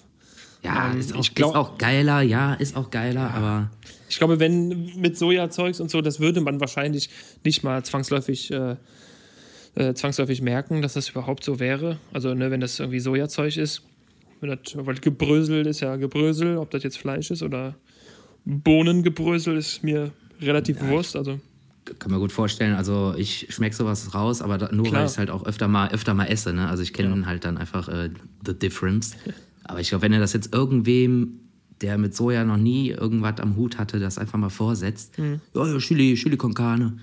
[0.64, 3.70] Ja, Ähm, ist, auch, glaub- ist auch geiler, ja, ist auch geiler, aber
[4.08, 7.10] Ich glaube, wenn mit Sojazeugs und so, das würde man wahrscheinlich
[7.44, 8.74] nicht mal zwangsläufig, äh,
[9.76, 11.98] äh, zwangsläufig merken, dass das überhaupt so wäre.
[12.12, 13.82] Also, ne, wenn das irgendwie Sojazeug ist.
[14.40, 17.76] Wenn das, weil Gebrösel ist ja Gebrösel, ob das jetzt Fleisch ist oder
[18.44, 21.14] Bohnengebrösel ist mir relativ bewusst.
[21.16, 21.38] Also,
[21.98, 22.74] kann man gut vorstellen.
[22.74, 25.00] Also ich schmecke sowas raus, aber nur Klar.
[25.00, 26.52] weil ich es halt auch öfter mal, öfter mal esse.
[26.52, 26.68] Ne?
[26.68, 28.10] Also ich kenne halt dann einfach äh,
[28.46, 29.12] the difference.
[29.64, 31.40] Aber ich glaube, wenn er das jetzt irgendwem,
[31.80, 35.40] der mit Soja noch nie irgendwas am Hut hatte, das einfach mal vorsetzt, Mhm.
[35.54, 36.98] ja, ja, Chili, Chili con Carne.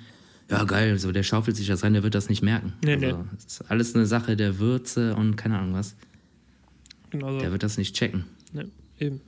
[0.49, 2.73] Ja, geil, so der schaufelt sich das rein, der wird das nicht merken.
[2.83, 3.23] Nee, also, nee.
[3.37, 5.95] Es ist alles eine Sache der Würze und keine Ahnung was.
[7.09, 7.39] genau so.
[7.39, 8.25] Der wird das nicht checken.
[8.53, 8.63] Ja,
[8.99, 9.21] eben.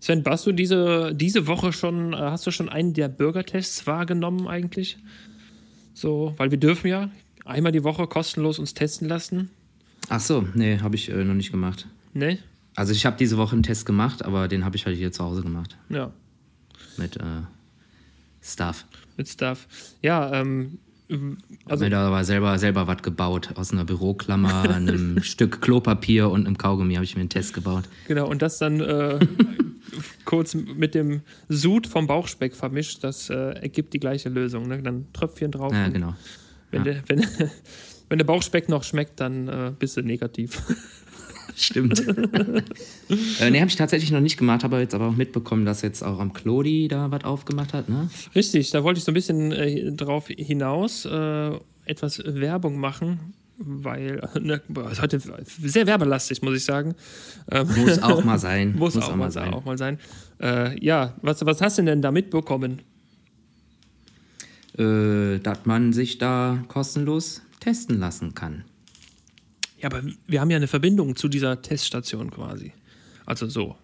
[0.00, 4.48] Sven, warst du diese, diese Woche schon, äh, hast du schon einen der Bürgertests wahrgenommen
[4.48, 4.96] eigentlich?
[5.94, 7.10] So, weil wir dürfen ja
[7.44, 9.50] einmal die Woche kostenlos uns testen lassen.
[10.08, 11.86] Ach so, nee, habe ich äh, noch nicht gemacht.
[12.14, 12.38] Ne?
[12.74, 15.22] Also ich habe diese Woche einen Test gemacht, aber den habe ich halt hier zu
[15.24, 15.76] Hause gemacht.
[15.90, 16.12] Ja,
[16.96, 17.42] Mit äh,
[18.42, 18.86] Stuff.
[19.16, 19.66] mit Stuff.
[20.00, 20.78] Ja, ähm,
[21.10, 21.36] Also,
[21.66, 23.50] also mir da aber selber, selber was gebaut.
[23.56, 27.84] Aus einer Büroklammer, einem Stück Klopapier und einem Kaugummi habe ich mir einen Test gebaut.
[28.08, 29.18] genau, und das dann äh,
[30.24, 34.68] kurz mit dem Sud vom Bauchspeck vermischt, das äh, ergibt die gleiche Lösung.
[34.68, 34.82] Ne?
[34.82, 35.72] Dann Tröpfchen drauf.
[35.72, 36.14] Ja, genau.
[36.70, 37.20] wenn, der, wenn,
[38.08, 40.62] wenn der Bauchspeck noch schmeckt, dann äh, bist du negativ.
[41.56, 42.00] Stimmt.
[42.06, 46.02] äh, nee, habe ich tatsächlich noch nicht gemacht, habe jetzt aber auch mitbekommen, dass jetzt
[46.02, 48.08] auch am Klodi da was aufgemacht hat, ne?
[48.34, 51.50] Richtig, da wollte ich so ein bisschen äh, drauf hinaus äh,
[51.84, 56.94] etwas Werbung machen, weil ne, ist heute sehr werbelastig, muss ich sagen.
[57.50, 58.74] Ähm, Muss auch mal sein.
[58.76, 59.52] muss, auch, mal sein.
[59.52, 59.98] Auch mal sein.
[60.40, 62.80] Äh, ja, was, was hast du denn da mitbekommen?
[64.78, 68.64] Äh, dass man sich da kostenlos testen lassen kann.
[69.78, 72.72] Ja, aber wir haben ja eine Verbindung zu dieser Teststation quasi.
[73.26, 73.76] Also so,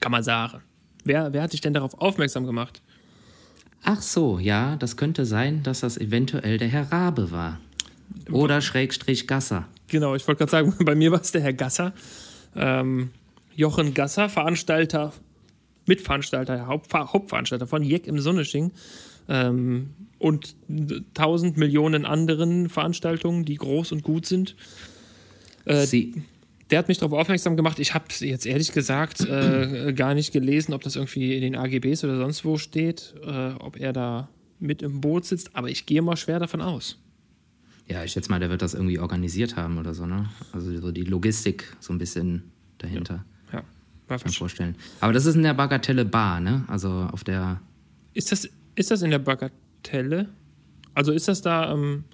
[0.00, 0.62] kann man sagen.
[1.04, 2.82] Wer, wer hat dich denn darauf aufmerksam gemacht?
[3.84, 7.60] Ach so, ja, das könnte sein, dass das eventuell der Herr Rabe war.
[8.30, 9.68] Oder Schrägstrich Gasser.
[9.88, 11.92] Genau, ich wollte gerade sagen, bei mir war es der Herr Gasser.
[12.54, 13.10] Ähm,
[13.54, 15.12] Jochen Gasser, Veranstalter,
[15.86, 18.72] Mitveranstalter, Hauptver Hauptveranstalter von Jeck im Sonnesching
[19.28, 20.56] ähm, und
[21.14, 24.56] tausend Millionen anderen Veranstaltungen, die groß und gut sind.
[25.64, 26.22] Äh, Sie.
[26.70, 27.78] der hat mich darauf aufmerksam gemacht.
[27.78, 32.04] Ich habe jetzt ehrlich gesagt äh, gar nicht gelesen, ob das irgendwie in den AGBs
[32.04, 36.02] oder sonst wo steht, äh, ob er da mit im Boot sitzt, aber ich gehe
[36.02, 36.98] mal schwer davon aus.
[37.88, 40.28] Ja, ich schätze mal, der wird das irgendwie organisiert haben oder so, ne?
[40.52, 43.24] Also so die Logistik so ein bisschen dahinter.
[43.52, 43.62] Ja,
[44.08, 44.74] war Kann ich mir vorstellen.
[45.00, 46.64] Aber das ist in der Bagatelle Bar, ne?
[46.66, 47.60] Also auf der.
[48.12, 50.28] Ist das, ist das in der Bagatelle?
[50.94, 52.04] Also ist das da ähm,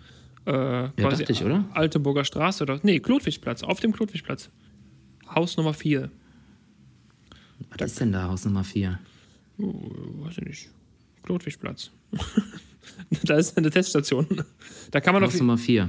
[0.46, 1.64] äh, ja, dachte ich, oder?
[1.72, 2.80] Alteburger Straße oder.
[2.82, 4.50] Nee, Klotwigplatz, auf dem Klotwigplatz.
[5.34, 6.10] Haus Nummer 4.
[7.68, 8.98] Was da, ist denn da, Haus Nummer 4?
[9.58, 9.72] Oh,
[10.24, 10.70] weiß ich nicht.
[11.22, 11.90] Klotwigplatz.
[13.24, 14.26] da ist eine Teststation.
[14.90, 15.88] Da kann man Haus Nummer 4.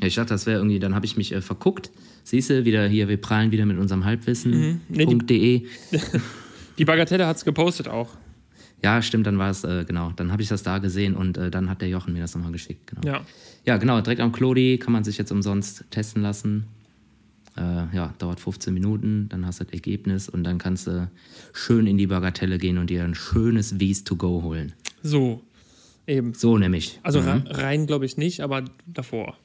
[0.00, 1.90] Ja, ich dachte, das wäre irgendwie, dann habe ich mich äh, verguckt.
[2.24, 4.72] Siehst du, wieder hier, wir prallen wieder mit unserem Halbwissen.de.
[4.72, 4.80] Mhm.
[4.88, 5.68] Nee, die,
[6.78, 8.10] die Bagatelle hat es gepostet auch.
[8.82, 10.12] Ja, stimmt, dann war es, äh, genau.
[10.16, 12.52] Dann habe ich das da gesehen und äh, dann hat der Jochen mir das nochmal
[12.52, 12.86] geschickt.
[12.88, 13.00] Genau.
[13.06, 13.24] Ja.
[13.64, 16.64] ja, genau, direkt am Klodi kann man sich jetzt umsonst testen lassen.
[17.56, 21.08] Äh, ja, dauert 15 Minuten, dann hast du das Ergebnis und dann kannst du
[21.52, 24.72] schön in die Bagatelle gehen und dir ein schönes Wies to go holen.
[25.02, 25.40] So,
[26.06, 26.34] eben.
[26.34, 27.00] So nämlich.
[27.02, 27.44] Also mhm.
[27.46, 29.36] rein glaube ich nicht, aber davor.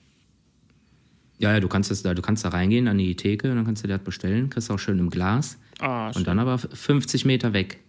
[1.38, 3.84] Ja, ja, du kannst, das, du kannst da reingehen an die Theke und dann kannst
[3.84, 5.58] du dir das bestellen, kriegst auch schön im Glas.
[5.80, 7.80] Ah, und dann aber 50 Meter weg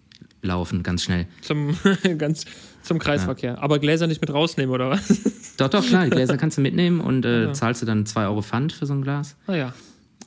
[0.42, 1.26] laufen, ganz schnell.
[1.42, 1.76] Zum,
[2.18, 2.44] ganz,
[2.82, 3.54] zum Kreisverkehr.
[3.54, 3.58] Ja.
[3.58, 5.20] Aber Gläser nicht mit rausnehmen, oder was?
[5.56, 7.52] Doch, doch, klar, die Gläser kannst du mitnehmen und äh, ja.
[7.52, 9.36] zahlst du dann 2 Euro Pfand für so ein Glas.
[9.46, 9.74] Ah ja.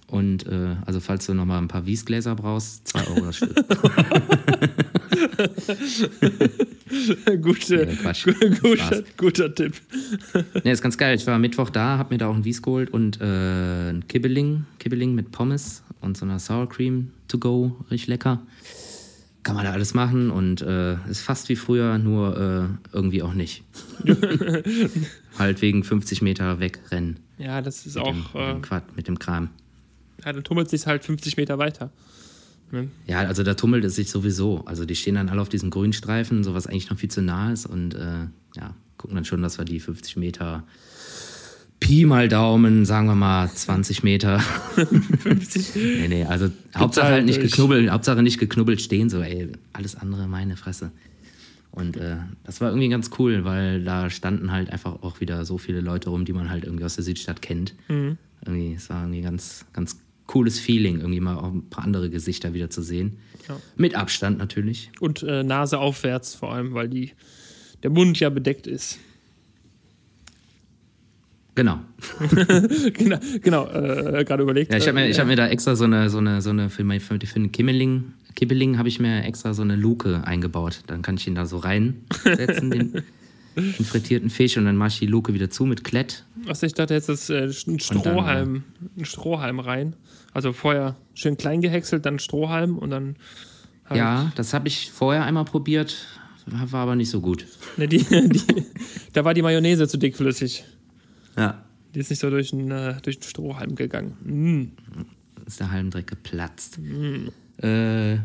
[0.08, 3.56] Und äh, also falls du nochmal ein paar Wiesgläser brauchst, 2 Euro das Stück.
[7.42, 7.98] Gute, nee,
[8.62, 9.74] guter, guter Tipp.
[10.64, 11.16] ne, ist ganz geil.
[11.16, 14.66] Ich war Mittwoch da, hab mir da auch ein Wies geholt und äh, ein Kibbeling,
[14.78, 18.44] Kibbeling mit Pommes und so einer Sour Cream to go, richtig lecker
[19.44, 23.34] kann man da alles machen und äh, ist fast wie früher, nur äh, irgendwie auch
[23.34, 23.64] nicht.
[25.38, 27.20] halt wegen 50 Meter wegrennen.
[27.38, 28.14] Ja, das ist mit auch.
[28.14, 29.50] Dem, mit, dem äh, Quad, mit dem Kram.
[30.26, 31.92] Ja, dann tummelt sich halt 50 Meter weiter.
[32.72, 32.90] Ne?
[33.08, 34.64] Ja, also da tummelt es sich sowieso.
[34.66, 37.52] Also die stehen dann alle auf diesem Grünstreifen, so was eigentlich noch viel zu nah
[37.52, 40.64] ist und äh, ja, gucken dann schon, dass wir die 50 Meter
[41.80, 44.40] Pi mal Daumen, sagen wir mal 20 Meter.
[45.20, 45.76] 50.
[45.76, 50.28] nee, nee, also Hauptsache halt nicht geknubbelt, Hauptsache nicht geknubbelt stehen, so, ey, alles andere
[50.28, 50.92] meine Fresse.
[51.72, 55.58] Und äh, das war irgendwie ganz cool, weil da standen halt einfach auch wieder so
[55.58, 57.74] viele Leute rum, die man halt irgendwie aus der Südstadt kennt.
[57.90, 58.18] Mhm.
[58.46, 60.00] Irgendwie, es war irgendwie ganz, ganz
[60.34, 63.18] cooles Feeling, irgendwie mal auch ein paar andere Gesichter wieder zu sehen.
[63.48, 63.60] Ja.
[63.76, 64.90] Mit Abstand natürlich.
[65.00, 67.12] Und äh, Nase aufwärts vor allem, weil die,
[67.84, 68.98] der Mund ja bedeckt ist.
[71.54, 71.82] Genau.
[72.94, 74.72] genau, genau äh, gerade überlegt.
[74.72, 76.72] Ja, ich habe mir, äh, hab mir da extra so eine, so eine, so eine
[76.72, 80.82] für, mein, für, für den Kimmeling, Kibbeling habe ich mir extra so eine Luke eingebaut.
[80.88, 83.04] Dann kann ich ihn da so reinsetzen, den,
[83.80, 86.26] den, frittierten Fisch, und dann mache ich die Luke wieder zu mit Klett.
[86.48, 89.96] Achso, ich dachte jetzt ist äh, ein Strohhalm, dann, ein Strohhalm rein.
[90.34, 93.16] Also vorher schön klein gehäckselt, dann Strohhalm und dann.
[93.86, 96.08] Halt ja, das habe ich vorher einmal probiert,
[96.46, 97.46] war aber nicht so gut.
[97.78, 98.66] Ne, die, die,
[99.14, 100.64] da war die Mayonnaise zu dickflüssig.
[101.38, 101.64] Ja.
[101.94, 104.18] Die ist nicht so durch den, äh, durch den Strohhalm gegangen.
[104.24, 105.46] Mm.
[105.46, 106.80] Ist der Halm direkt geplatzt.
[106.80, 107.28] Mm.
[107.64, 108.18] Äh,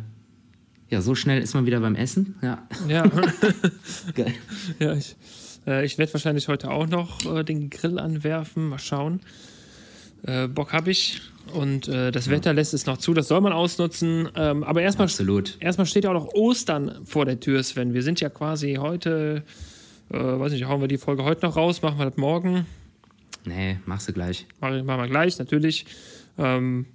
[0.90, 2.36] ja, so schnell ist man wieder beim Essen.
[2.42, 2.66] Ja.
[2.88, 3.02] Ja.
[4.14, 4.34] Geil.
[4.78, 5.16] Ja, ich,
[5.66, 8.68] äh, ich werde wahrscheinlich heute auch noch äh, den Grill anwerfen.
[8.68, 9.20] Mal schauen.
[10.22, 11.20] Äh, Bock habe ich.
[11.52, 12.32] Und äh, das ja.
[12.32, 14.28] Wetter lässt es noch zu, das soll man ausnutzen.
[14.34, 15.56] Ähm, aber erstmal, Absolut.
[15.60, 17.94] erstmal steht ja auch noch Ostern vor der Tür, Sven.
[17.94, 19.44] Wir sind ja quasi heute,
[20.10, 22.66] äh, weiß nicht, hauen wir die Folge heute noch raus, machen wir das morgen.
[23.44, 24.46] Nee, machst du gleich.
[24.60, 25.86] Machen wir gleich, natürlich.
[26.36, 26.86] Ähm,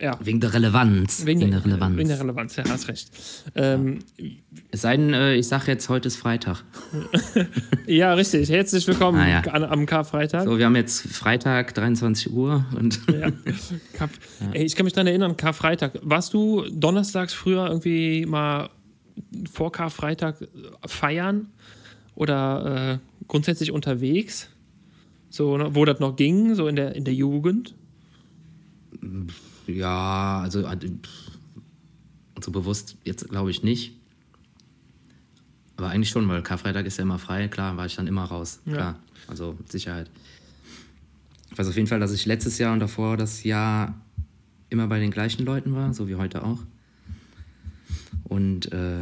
[0.00, 0.18] ja.
[0.22, 1.26] Wegen der Relevanz.
[1.26, 1.96] Wegen, wegen, der Relevanz.
[1.96, 3.10] Wegen der Relevanz, ja, hast recht.
[3.54, 3.98] Ähm,
[4.70, 6.64] es sei denn, äh, ich sage jetzt, heute ist Freitag.
[7.86, 8.48] ja, richtig.
[8.48, 9.40] Herzlich willkommen ah, ja.
[9.40, 10.44] an, am Karfreitag.
[10.44, 12.64] So, wir haben jetzt Freitag, 23 Uhr.
[12.76, 13.28] Und ja.
[13.28, 14.08] ja.
[14.52, 15.92] Ey, ich kann mich daran erinnern, Karfreitag.
[16.02, 18.70] Warst du donnerstags früher irgendwie mal
[19.52, 20.36] vor Karfreitag
[20.86, 21.48] feiern
[22.14, 24.48] oder äh, grundsätzlich unterwegs?
[25.28, 27.74] So, ne, wo das noch ging, so in der, in der Jugend?
[29.76, 30.76] Ja, also äh,
[32.40, 33.96] so bewusst jetzt glaube ich nicht.
[35.76, 38.60] Aber eigentlich schon, weil Karfreitag ist ja immer frei, klar, war ich dann immer raus.
[38.66, 38.72] Ja.
[38.72, 40.10] Klar, also mit Sicherheit.
[41.50, 43.94] Ich weiß auf jeden Fall, dass ich letztes Jahr und davor das Jahr
[44.68, 46.58] immer bei den gleichen Leuten war, so wie heute auch.
[48.24, 49.00] Und äh,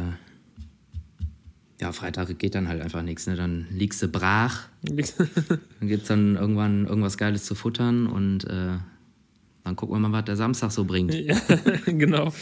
[1.79, 3.27] ja, Freitag geht dann halt einfach nichts.
[3.27, 3.35] Ne?
[3.35, 4.67] Dann liegst du brach.
[4.81, 8.77] dann gibt es dann irgendwann irgendwas Geiles zu futtern und äh,
[9.63, 11.13] dann gucken wir mal, was der Samstag so bringt.
[11.13, 11.35] Ja,
[11.85, 12.33] genau.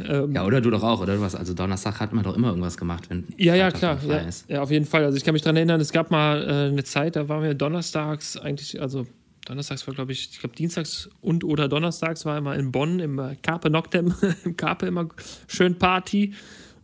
[0.00, 1.34] Ähm, ja, oder du doch auch, oder was?
[1.34, 3.98] Also Donnerstag hat man doch immer irgendwas gemacht, wenn Ja, ja, klar.
[4.06, 5.04] Ja, ja, auf jeden Fall.
[5.04, 7.54] Also ich kann mich daran erinnern, es gab mal äh, eine Zeit, da waren wir
[7.54, 9.06] donnerstags eigentlich, also
[9.48, 13.18] Donnerstags war, glaube ich, ich glaube, dienstags und oder donnerstags war immer in Bonn im
[13.18, 15.08] äh, Carpe Noctem, im Carpe immer
[15.46, 16.34] schön Party.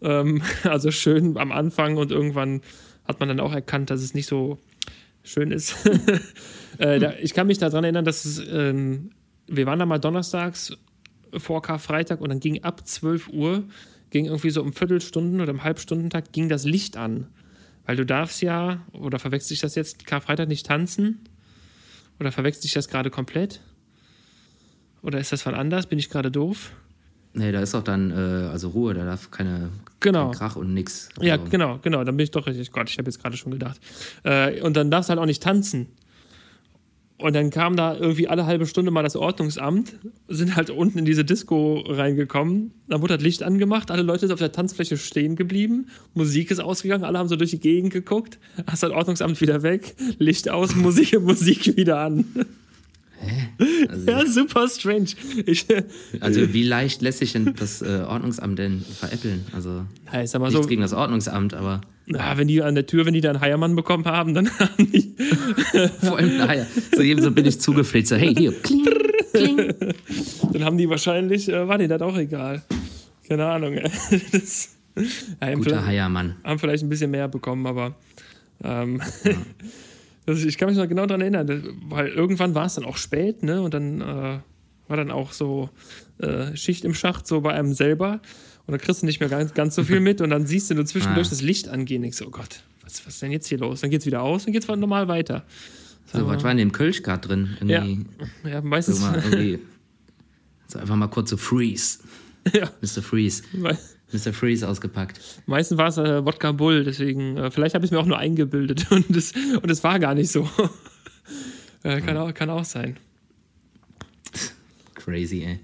[0.00, 2.62] Ähm, also schön am Anfang und irgendwann
[3.06, 4.58] hat man dann auch erkannt, dass es nicht so
[5.22, 5.76] schön ist.
[6.78, 9.10] äh, da, ich kann mich daran erinnern, dass es, ähm,
[9.46, 10.76] wir waren da mal donnerstags
[11.36, 13.64] vor Karfreitag und dann ging ab 12 Uhr,
[14.10, 17.26] ging irgendwie so um Viertelstunden oder im Halbstundentakt ging das Licht an.
[17.86, 21.20] Weil du darfst ja, oder verwechselt sich das jetzt, Karfreitag nicht tanzen?
[22.20, 23.60] Oder verwechselt sich das gerade komplett?
[25.02, 25.86] Oder ist das was anders?
[25.86, 26.72] Bin ich gerade doof?
[27.34, 28.14] Nee, da ist auch dann äh,
[28.48, 30.30] also Ruhe, da darf keine Genau.
[30.30, 31.08] kein Krach und nix.
[31.20, 32.04] Ja, Also, genau, genau.
[32.04, 32.70] Dann bin ich doch richtig.
[32.70, 33.80] Gott, ich habe jetzt gerade schon gedacht.
[34.22, 35.88] Äh, und dann darfst du halt auch nicht tanzen.
[37.16, 39.94] Und dann kam da irgendwie alle halbe Stunde mal das Ordnungsamt,
[40.26, 42.72] sind halt unten in diese Disco reingekommen.
[42.88, 46.58] Dann wurde das Licht angemacht, alle Leute sind auf der Tanzfläche stehen geblieben, Musik ist
[46.58, 50.74] ausgegangen, alle haben so durch die Gegend geguckt, hast das Ordnungsamt wieder weg, Licht aus,
[50.74, 52.24] Musik, Musik wieder an.
[53.88, 55.06] Also, Ja, super strange.
[55.46, 55.66] Ich,
[56.20, 59.44] also wie leicht lässt sich denn das äh, Ordnungsamt denn veräppeln?
[59.52, 62.74] Also ja, ich sag mal nichts so, gegen das Ordnungsamt, aber na, wenn die an
[62.74, 65.14] der Tür, wenn die da einen Heiermann bekommen haben, dann haben die,
[66.00, 68.84] vor allem naja, so jedem so bin ich zugepflegt, so hey, hier, kling,
[69.32, 69.74] kling.
[70.52, 72.62] dann haben die wahrscheinlich, äh, war denen das auch egal.
[73.26, 73.78] Keine Ahnung.
[74.32, 74.68] Das,
[75.40, 76.36] ja, Guter vielleicht, Heiermann.
[76.44, 77.96] haben vielleicht ein bisschen mehr bekommen, aber
[78.62, 79.00] ähm,
[80.26, 83.42] das, ich kann mich noch genau daran erinnern, weil irgendwann war es dann auch spät,
[83.42, 83.60] ne?
[83.62, 84.38] Und dann äh,
[84.88, 85.70] war dann auch so
[86.18, 88.20] äh, Schicht im Schacht, so bei einem selber.
[88.66, 90.74] Und dann kriegst du nicht mehr ganz, ganz so viel mit und dann siehst du
[90.74, 91.30] nur zwischendurch Ah.
[91.30, 92.02] das Licht angehen.
[92.04, 93.80] Ich so, oh Gott, was, was ist denn jetzt hier los?
[93.82, 95.44] Dann geht's wieder aus, dann geht's normal weiter.
[96.12, 97.56] So, was war in dem Kölsch gerade drin?
[97.60, 98.06] Irgendwie,
[98.44, 99.00] Ja, so meistens.
[99.00, 99.58] mal irgendwie,
[100.68, 101.98] so einfach mal kurz so Freeze.
[102.52, 103.02] ja, Mr.
[103.02, 103.42] Freeze.
[104.14, 104.32] Mr.
[104.32, 105.20] Freeze ausgepackt.
[105.46, 108.18] Meistens war es äh, Wodka Bull, deswegen, äh, vielleicht habe ich es mir auch nur
[108.18, 110.48] eingebildet und es und war gar nicht so.
[111.82, 112.96] äh, kann, auch, kann auch sein.
[114.94, 115.60] Crazy, ey.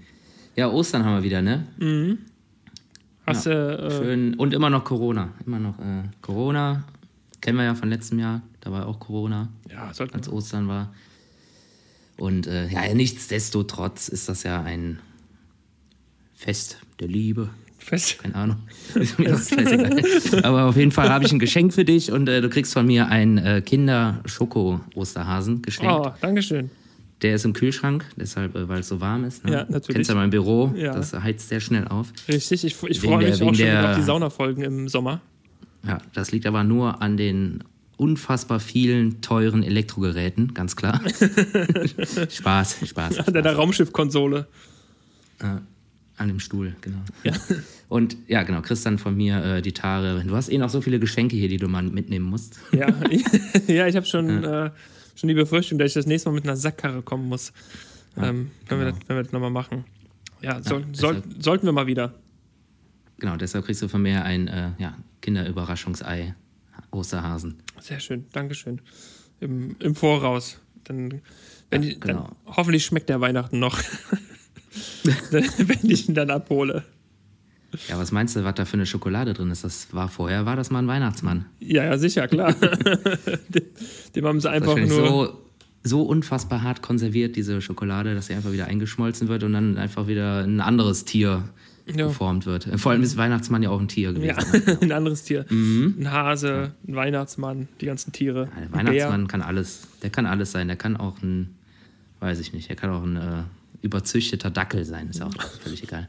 [0.55, 1.65] Ja, Ostern haben wir wieder, ne?
[3.25, 4.33] Hast du, äh, Schön.
[4.35, 5.33] Und immer noch Corona.
[5.45, 6.83] Immer noch äh, Corona.
[7.39, 8.41] Kennen wir ja von letztem Jahr.
[8.59, 10.93] Da war auch Corona, ja, sollten als Ostern war.
[12.17, 14.99] Und äh, ja, nichtsdestotrotz ist das ja ein
[16.35, 17.49] Fest der Liebe.
[17.83, 18.19] Fest.
[18.21, 18.57] Keine Ahnung.
[18.95, 20.43] Ist mir doch scheißegal.
[20.45, 22.85] Aber auf jeden Fall habe ich ein Geschenk für dich und äh, du kriegst von
[22.85, 25.91] mir einen äh, Kinder-Schoko-Osterhasen geschenkt.
[25.93, 26.69] Oh, Dankeschön.
[27.21, 29.45] Der ist im Kühlschrank, deshalb, äh, weil es so warm ist.
[29.45, 29.51] Ne?
[29.51, 29.87] Ja, natürlich.
[29.95, 30.93] Kennst ja mein Büro, Ja.
[30.93, 32.11] das heizt sehr schnell auf.
[32.27, 35.21] Richtig, ich, ich freue der- mich auch schon der- auf die Saunafolgen im Sommer.
[35.87, 37.63] Ja, das liegt aber nur an den
[37.97, 40.99] unfassbar vielen teuren Elektrogeräten, ganz klar.
[42.29, 43.19] Spaß, Spaß.
[43.27, 44.47] An der Raumschiffkonsole.
[46.21, 46.99] An dem Stuhl, genau.
[47.23, 47.33] Ja.
[47.89, 50.23] Und ja, genau, kriegst dann von mir äh, die Tare.
[50.23, 52.59] Du hast eh noch so viele Geschenke hier, die du mal mitnehmen musst.
[52.73, 52.93] Ja,
[53.67, 54.69] ja ich habe schon, äh,
[55.15, 57.53] schon die Befürchtung, dass ich das nächste Mal mit einer Sackkarre kommen muss.
[58.17, 58.97] ähm, wenn, wir genau.
[58.99, 59.83] das, wenn wir das nochmal machen.
[60.43, 62.13] Ja, soll, soll, sollten wir mal wieder.
[63.17, 66.35] Genau, deshalb kriegst du von mir ein äh, ja, Kinderüberraschungsei,
[66.91, 67.63] Osterhasen.
[67.79, 68.79] Sehr schön, Dankeschön.
[69.39, 70.59] Im, im Voraus.
[70.83, 71.21] Dann,
[71.71, 72.27] wenn Ja, genau.
[72.45, 73.79] dann, hoffentlich schmeckt der Weihnachten noch.
[75.31, 76.83] wenn ich ihn dann abhole.
[77.87, 79.63] Ja, was meinst du, was da für eine Schokolade drin ist?
[79.63, 81.45] Das war vorher, war das mal ein Weihnachtsmann.
[81.59, 82.53] Ja, ja, sicher, klar.
[83.49, 83.63] dem,
[84.15, 84.87] dem haben sie einfach nur.
[84.89, 85.41] so,
[85.83, 90.07] so unfassbar hart konserviert, diese Schokolade, dass sie einfach wieder eingeschmolzen wird und dann einfach
[90.07, 91.45] wieder ein anderes Tier
[91.87, 92.07] Ja.
[92.07, 92.67] geformt wird.
[92.77, 94.35] Vor allem ist Weihnachtsmann ja auch ein Tier gewesen.
[94.67, 95.45] Ja, ein anderes Tier.
[95.49, 98.49] Ein Hase, ein Weihnachtsmann, die ganzen Tiere.
[98.53, 100.67] Der Ein Weihnachtsmann kann alles, der kann alles sein.
[100.67, 101.55] Der kann auch ein,
[102.19, 103.43] weiß ich nicht, der kann auch ein äh,
[103.81, 105.09] überzüchteter Dackel sein.
[105.09, 106.07] Ist ja auch völlig egal.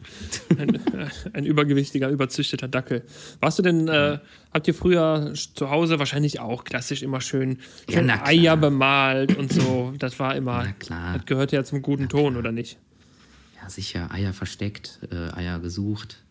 [0.58, 3.02] Ein, äh, ein übergewichtiger, überzüchteter Dackel.
[3.40, 4.18] Warst du denn, äh,
[4.52, 7.58] habt ihr früher zu Hause wahrscheinlich auch klassisch immer schön,
[7.88, 8.26] Ja, schön klar.
[8.26, 9.94] Eier bemalt und so?
[9.98, 12.78] Das war immer, das gehört ja zum guten Ton, oder nicht?
[13.62, 16.22] Ja, sicher, Eier versteckt, äh, Eier gesucht.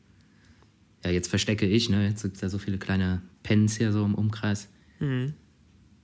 [1.04, 2.08] Ja, jetzt verstecke ich, ne?
[2.08, 4.68] Jetzt gibt es ja so viele kleine Pens hier so im Umkreis.
[5.00, 5.34] Mhm.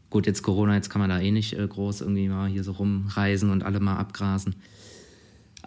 [0.09, 2.71] Gut, jetzt Corona, jetzt kann man da eh nicht äh, groß irgendwie mal hier so
[2.71, 4.55] rumreisen und alle mal abgrasen.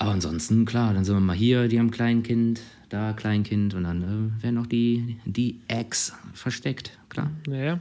[0.00, 4.32] Aber ansonsten, klar, dann sind wir mal hier, die haben Kleinkind, da Kleinkind und dann
[4.38, 7.30] äh, werden auch die, die Eggs versteckt, klar.
[7.46, 7.80] Naja.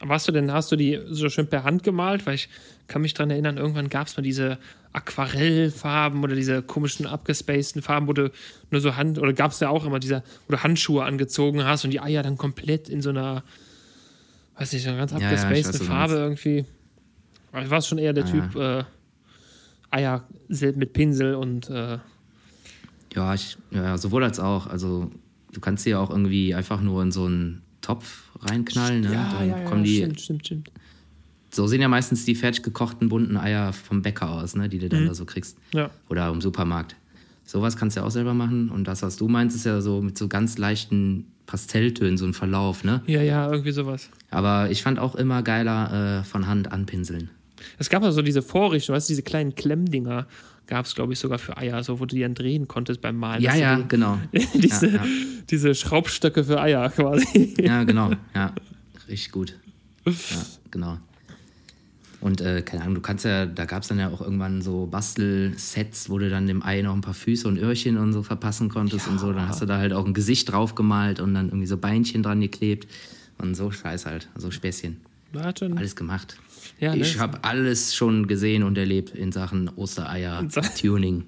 [0.00, 2.26] Warst du denn, hast du die so schön per Hand gemalt?
[2.26, 2.48] Weil ich
[2.88, 4.58] kann mich daran erinnern, irgendwann gab es mal diese
[4.92, 8.32] Aquarellfarben oder diese komischen abgespaceden Farben, wo du
[8.72, 11.84] nur so Hand, oder gab es ja auch immer diese, wo du Handschuhe angezogen hast
[11.84, 13.44] und die Eier dann komplett in so einer,
[14.58, 16.64] weiß nicht, so einer ganz Ja, ja, abgespaceden was du Farbe irgendwie.
[17.52, 18.84] Aber ich war schon eher der Ah, Typ äh,
[19.90, 21.98] Eier mit Pinsel und äh,
[23.14, 24.66] Ja, ich, ja, sowohl als auch.
[24.66, 25.10] Also
[25.52, 29.12] du kannst sie ja auch irgendwie einfach nur in so einen Topf reinknallen, ne?
[29.12, 30.70] ja, dann ja, ja, kommen die stimmt, stimmt, stimmt.
[31.50, 34.88] so sehen ja meistens die fertig gekochten bunten Eier vom Bäcker aus, ne, die du
[34.88, 35.56] dann da so kriegst.
[35.72, 35.90] Ja.
[36.08, 36.96] Oder im Supermarkt.
[37.44, 38.70] Sowas kannst du ja auch selber machen.
[38.70, 42.34] Und das, was du meinst, ist ja so mit so ganz leichten Pastelltönen, so ein
[42.34, 43.02] Verlauf, ne?
[43.06, 44.10] Ja, ja, irgendwie sowas.
[44.30, 47.30] Aber ich fand auch immer geiler äh, von Hand anpinseln.
[47.78, 50.26] Es gab ja so diese Vorrichtung, weißt du, diese kleinen Klemmdinger
[50.66, 53.16] gab es, glaube ich, sogar für Eier, so wo du die dann drehen konntest beim
[53.16, 53.42] Malen.
[53.42, 54.18] Ja, ja, die, genau.
[54.54, 55.04] diese, Ja, ja.
[55.48, 57.54] diese Schraubstöcke für Eier quasi.
[57.60, 58.12] Ja, genau.
[58.34, 58.52] Ja,
[59.08, 59.54] richtig gut.
[60.04, 60.12] Ja,
[60.70, 60.98] genau.
[62.20, 64.86] Und äh, keine Ahnung, du kannst ja, da gab es dann ja auch irgendwann so
[64.86, 68.68] Bastelsets, wo du dann dem Ei noch ein paar Füße und Öhrchen und so verpassen
[68.68, 69.32] konntest und so.
[69.32, 72.22] Dann hast du da halt auch ein Gesicht drauf gemalt und dann irgendwie so Beinchen
[72.22, 72.88] dran geklebt.
[73.38, 74.96] Und so Scheiß halt, so Späßchen.
[75.76, 76.38] Alles gemacht.
[76.80, 77.02] Ja, ne?
[77.02, 80.46] ich habe alles schon gesehen und erlebt in Sachen Ostereier,
[80.80, 81.24] Tuning.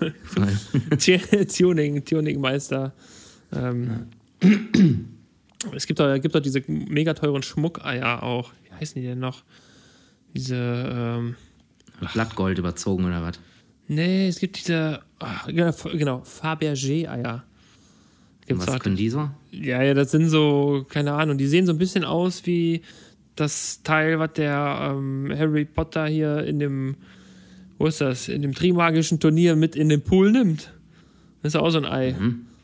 [0.98, 2.92] Tu- Tuning, Tuningmeister.
[3.52, 4.06] Ähm,
[5.76, 8.52] Es gibt doch, gibt doch diese mega teuren Schmuckeier auch.
[8.64, 9.42] Wie heißen die denn noch?
[10.34, 11.34] Diese, ähm,
[12.14, 13.38] Blattgold überzogen oder was?
[13.88, 17.42] nee, es gibt diese, ach, genau, Fabergé-Eier.
[18.46, 18.78] Gibt's Was auch.
[18.78, 19.28] können die so?
[19.50, 22.82] Ja, ja, das sind so, keine Ahnung, die sehen so ein bisschen aus wie
[23.40, 26.96] das Teil, was der ähm, Harry Potter hier in dem,
[27.78, 30.72] wo ist das, in dem Trimagischen Turnier mit in den Pool nimmt.
[31.42, 32.14] Das ist auch so ein Ei.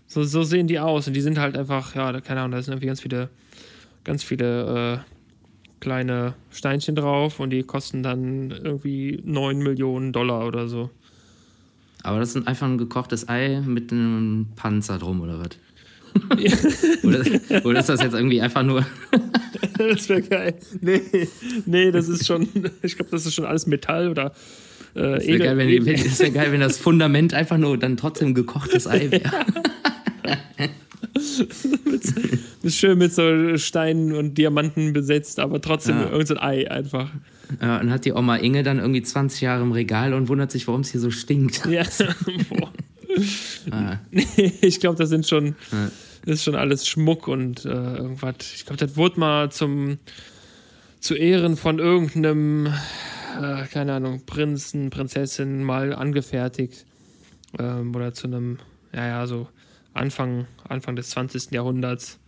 [0.07, 2.73] So, so sehen die aus und die sind halt einfach, ja, keine Ahnung, da sind
[2.75, 3.29] irgendwie ganz viele,
[4.05, 5.17] ganz viele äh,
[5.81, 10.91] kleine Steinchen drauf und die kosten dann irgendwie 9 Millionen Dollar oder so.
[12.03, 15.49] Aber das ist einfach ein gekochtes Ei mit einem Panzer drum oder was?
[17.03, 18.87] oder, oder ist das jetzt irgendwie einfach nur.
[19.79, 20.55] Das wäre geil.
[20.81, 21.01] Nee,
[21.67, 22.49] nee, das ist schon,
[22.83, 24.33] ich glaube, das ist schon alles Metall oder
[24.95, 27.97] äh, Es wäre geil, wenn, wenn, es wär geil, wenn das Fundament einfach nur dann
[27.97, 29.31] trotzdem gekochtes Ei wäre.
[32.63, 36.11] ist schön mit so Steinen und Diamanten besetzt, aber trotzdem Ja.
[36.11, 37.11] irgend so ein Ei einfach.
[37.61, 40.67] Ja, und hat die Oma Inge dann irgendwie 20 Jahre im Regal und wundert sich,
[40.67, 41.65] warum es hier so stinkt.
[41.67, 41.85] Ja.
[42.51, 42.73] Boah.
[43.71, 45.91] Ah, Nee, ich glaube, das sind schon, Ja.
[46.27, 48.53] Ist schon alles Schmuck und äh, irgendwas.
[48.55, 49.99] Ich glaube, das wurde mal zum
[51.01, 52.67] zu Ehren von irgendeinem,
[53.41, 56.85] äh, keine Ahnung, Prinzen, Prinzessin mal angefertigt.
[57.59, 58.59] Ähm, oder zu einem,
[58.93, 59.49] ja, ja, so
[59.95, 61.53] Anfang, Anfang des 20.
[61.53, 62.19] Jahrhunderts.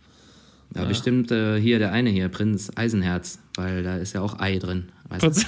[0.75, 4.57] ja, bestimmt äh, hier der eine hier, Prinz Eisenherz, weil da ist ja auch Ei
[4.59, 4.89] drin.
[5.09, 5.45] Prinz,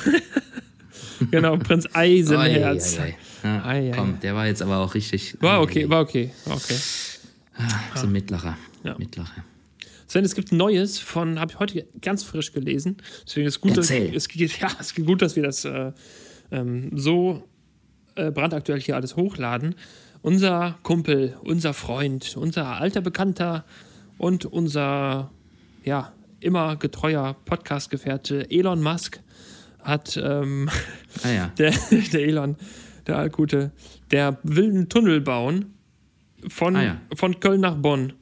[1.32, 3.00] genau, Prinz Eisenherz.
[3.00, 3.88] Ei, ei, ei.
[3.88, 5.38] Ja, komm, der war jetzt aber auch richtig.
[5.40, 6.76] War okay, war okay, war okay.
[7.96, 8.58] So ein mittlerer.
[8.84, 8.98] Ja.
[8.98, 9.28] Mittlerer.
[10.08, 12.98] Sven, es gibt Neues von, habe ich heute ganz frisch gelesen.
[13.26, 15.92] Deswegen ist gut, dass, es, geht- ja, es ist gut, dass wir das äh,
[16.52, 17.48] ähm, so
[18.16, 19.76] äh, brandaktuell hier alles hochladen.
[20.22, 23.66] Unser Kumpel, unser Freund, unser alter Bekannter
[24.18, 25.32] und unser
[25.84, 29.20] ja immer getreuer Podcast-Gefährte Elon Musk
[29.80, 30.70] hat ähm,
[31.24, 31.48] Ah ja.
[31.58, 31.74] der,
[32.12, 32.56] der Elon,
[33.08, 33.72] der Altgute,
[34.12, 35.74] der will einen Tunnel bauen
[36.50, 37.02] von, Ah ja.
[37.16, 38.14] von Köln nach Bonn.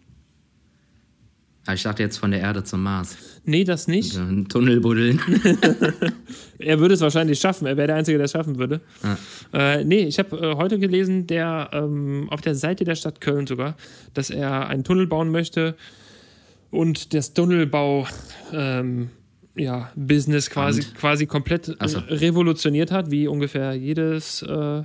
[1.66, 3.18] Ah, Ich dachte jetzt von der Erde zum Mars.
[3.46, 4.16] Nee, das nicht.
[4.18, 5.20] Ein Tunnel buddeln.
[6.60, 7.68] Er würde es wahrscheinlich schaffen.
[7.68, 8.82] Er wäre der Einzige, der es schaffen würde.
[9.04, 9.18] Ja.
[9.78, 13.48] Äh, nee, ich habe äh, heute gelesen, der ähm, auf der Seite der Stadt Köln
[13.48, 13.76] sogar,
[14.14, 15.76] dass er einen Tunnel bauen möchte
[16.70, 18.08] und das Tunnelbau
[18.54, 19.10] ähm,
[19.56, 20.96] ja, Business quasi, Amt.
[20.96, 22.00] quasi komplett Ach so.
[22.00, 24.84] äh, revolutioniert hat, wie ungefähr jedes, äh,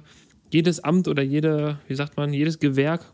[0.52, 3.04] jedes Amt oder jede, wie sagt man, jedes Gewerk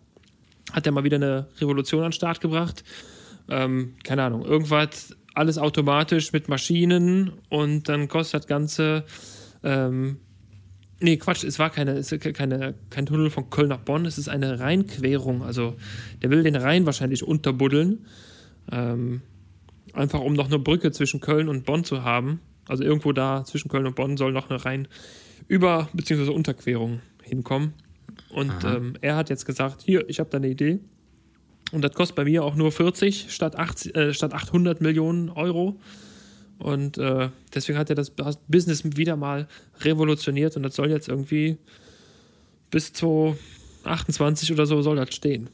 [0.72, 2.84] hat er mal wieder eine Revolution an den Start gebracht.
[3.48, 9.04] Ähm, keine Ahnung, irgendwas, alles automatisch mit Maschinen und dann kostet das Ganze.
[9.62, 10.18] Ähm,
[11.00, 14.28] nee, Quatsch, es war keine, es keine, kein Tunnel von Köln nach Bonn, es ist
[14.28, 15.42] eine Rheinquerung.
[15.42, 15.76] Also
[16.22, 18.06] der will den Rhein wahrscheinlich unterbuddeln.
[18.70, 19.22] Ähm,
[19.92, 22.40] einfach um noch eine Brücke zwischen Köln und Bonn zu haben.
[22.68, 24.86] Also irgendwo da zwischen Köln und Bonn soll noch eine Rhein
[25.48, 26.30] über- bzw.
[26.30, 27.74] Unterquerung hinkommen.
[28.32, 30.80] Und ähm, er hat jetzt gesagt, hier, ich habe da eine Idee.
[31.72, 35.78] Und das kostet bei mir auch nur 40 statt, 80, äh, statt 800 Millionen Euro.
[36.58, 38.12] Und äh, deswegen hat er das
[38.48, 39.48] Business wieder mal
[39.80, 41.56] revolutioniert und das soll jetzt irgendwie
[42.70, 45.48] bis 2028 oder so soll das stehen.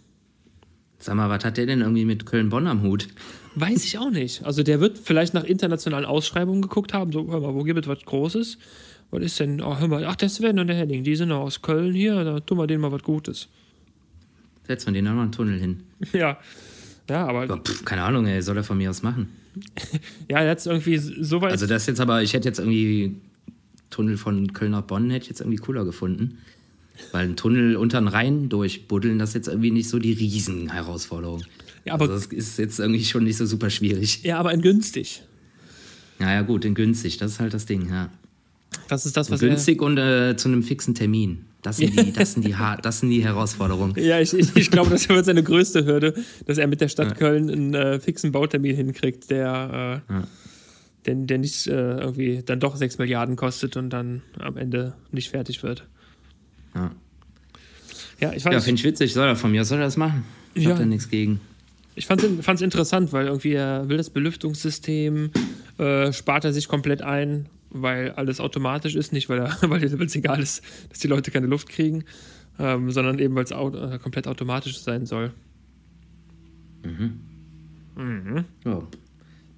[0.99, 3.09] Sag mal, was hat der denn irgendwie mit Köln-Bonn am Hut?
[3.55, 4.45] Weiß ich auch nicht.
[4.45, 7.89] Also der wird vielleicht nach internationalen Ausschreibungen geguckt haben, so, hör mal, wo gibt es
[7.89, 8.59] was Großes?
[9.11, 11.40] Was ist denn, oh, hör mal, ach, der Sven und der Henning, die sind doch
[11.40, 13.48] aus Köln hier, da tun wir denen mal was Gutes.
[14.67, 15.83] Setzen wir den einen Tunnel hin.
[16.13, 16.38] Ja.
[17.09, 19.29] Ja, aber Aber, pff, keine Ahnung, ey, soll er von mir aus machen.
[20.29, 21.52] ja, er hat es irgendwie so weit.
[21.52, 23.15] Also das jetzt aber, ich hätte jetzt irgendwie
[23.90, 26.38] Tunnel von Köln nach Bonn hätte ich jetzt irgendwie cooler gefunden.
[27.13, 31.44] Weil ein Tunnel unter den Rhein durchbuddeln, das ist jetzt irgendwie nicht so die Riesenherausforderung.
[31.85, 34.23] ja, aber, also das ist jetzt irgendwie schon nicht so super schwierig.
[34.25, 35.23] ja, aber ein günstig.
[36.19, 38.11] Naja, gut, in günstig, das ist halt das Ding, ja.
[38.88, 41.44] Das ist das, was günstig und äh, zu einem fixen Termin.
[41.62, 43.94] Das sind die, das sind die, das sind die Herausforderungen.
[43.98, 46.14] Ja, ich, ich, ich glaube, das wird seine größte Hürde,
[46.46, 47.14] dass er mit der Stadt ja.
[47.14, 50.29] Köln einen äh, fixen Bautermin hinkriegt, der, äh, ja.
[51.06, 55.31] der, der nicht äh, irgendwie dann doch 6 Milliarden kostet und dann am Ende nicht
[55.31, 55.87] fertig wird.
[56.75, 56.92] Ja.
[58.21, 59.12] Ja, ich ja finde ich witzig.
[59.12, 60.25] Soll er von mir, soll er das machen?
[60.54, 60.71] Ich ja.
[60.71, 61.40] habe da nichts gegen.
[61.96, 65.31] Ich fand es interessant, weil irgendwie er will das Belüftungssystem,
[65.79, 67.46] äh, spart er sich komplett ein,
[67.83, 69.40] weil alles automatisch ist, nicht weil
[70.04, 72.04] es egal ist, dass die Leute keine Luft kriegen,
[72.58, 75.33] ähm, sondern eben weil es au äh, komplett automatisch sein soll.
[76.85, 77.20] Mhm.
[77.96, 78.44] Mhm.
[78.64, 78.83] Ja.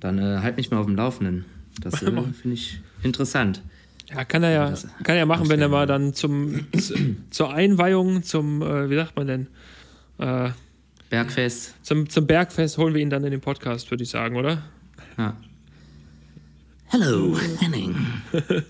[0.01, 1.45] Dann äh, halt mich mal auf dem Laufenden.
[1.81, 2.07] Das äh,
[2.41, 3.63] finde ich interessant.
[4.11, 6.67] Ja, kann er ja, kann er ja machen, wenn er mal dann zum,
[7.31, 9.47] zur Einweihung, zum, äh, wie sagt man denn?
[10.19, 10.51] Äh,
[11.11, 11.75] Bergfest.
[11.83, 14.63] Zum, zum Bergfest holen wir ihn dann in den Podcast, würde ich sagen, oder?
[15.19, 15.37] Ja.
[16.91, 17.95] Hello, Henning.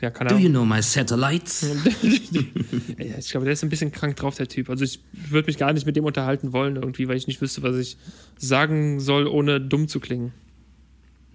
[0.00, 0.34] ja, kann er.
[0.34, 1.64] Do you know my satellites?
[2.04, 4.70] ich glaube, der ist ein bisschen krank drauf, der Typ.
[4.70, 7.64] Also ich würde mich gar nicht mit dem unterhalten wollen, irgendwie, weil ich nicht wüsste,
[7.64, 7.96] was ich
[8.36, 10.32] sagen soll, ohne dumm zu klingen.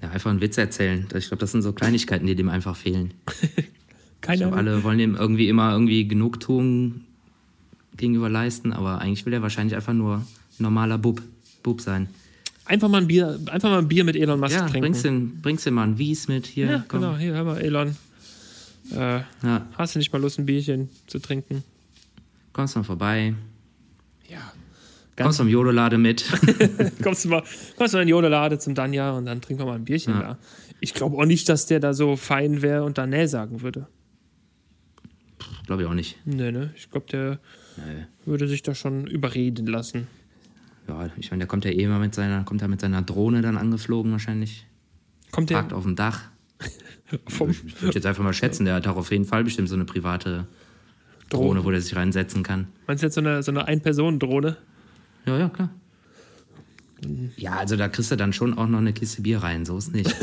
[0.01, 1.05] Ja, einfach einen Witz erzählen.
[1.15, 3.13] Ich glaube, das sind so Kleinigkeiten, die dem einfach fehlen.
[4.21, 7.01] Keine ich glaub, alle wollen dem irgendwie immer irgendwie Genugtuung
[7.97, 10.25] gegenüber leisten, aber eigentlich will er wahrscheinlich einfach nur
[10.59, 11.21] normaler Bub,
[11.61, 12.07] Bub sein.
[12.65, 14.81] Einfach mal ein Bier, einfach mal ein Bier mit Elon Musk ja, trinken.
[14.81, 16.65] Bringst du, bringst du mal ein Wies mit hier.
[16.67, 17.01] Ja, komm.
[17.01, 17.95] genau, hier, hör mal, Elon.
[18.91, 19.67] Äh, ja.
[19.77, 21.63] Hast du nicht mal Lust, ein Bierchen zu trinken?
[22.53, 23.33] Kommst mal vorbei.
[24.29, 24.53] Ja.
[25.17, 26.25] Kommst du im Jodelade mit.
[27.03, 27.43] kommst du mal,
[27.77, 30.21] kommst du mal in Jodelade zum Danja und dann trinken wir mal ein Bierchen ja.
[30.21, 30.37] da.
[30.79, 33.87] Ich glaube auch nicht, dass der da so fein wäre und da nee sagen würde.
[35.67, 36.17] Glaube ich auch nicht.
[36.25, 36.73] Nee, ne?
[36.75, 37.39] Ich glaube, der
[37.77, 38.05] nee.
[38.25, 40.07] würde sich da schon überreden lassen.
[40.91, 43.41] Ja, ich meine, der kommt ja eh immer mit seiner, kommt ja mit seiner Drohne
[43.41, 44.65] dann angeflogen wahrscheinlich.
[45.31, 45.55] Kommt der?
[45.55, 46.23] Parkt auf dem Dach.
[47.27, 49.75] Vom ich würde jetzt einfach mal schätzen, der hat auch auf jeden Fall bestimmt so
[49.75, 50.47] eine private
[51.29, 52.67] Drohne, Drohne wo der sich reinsetzen kann.
[52.87, 54.57] Meinst du jetzt so eine, so eine Ein-Personen-Drohne?
[55.25, 55.69] Ja, ja, klar.
[57.37, 59.93] Ja, also da kriegst du dann schon auch noch eine Kiste Bier rein, so ist
[59.93, 60.13] nicht.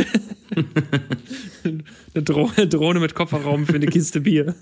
[1.64, 4.54] eine Drohne, Drohne mit Kofferraum für eine Kiste Bier.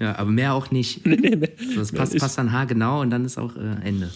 [0.00, 1.06] Ja, aber mehr auch nicht.
[1.06, 1.50] Nee, nee, nee.
[1.76, 4.10] das passt, passt dann haargenau und dann ist auch äh, Ende.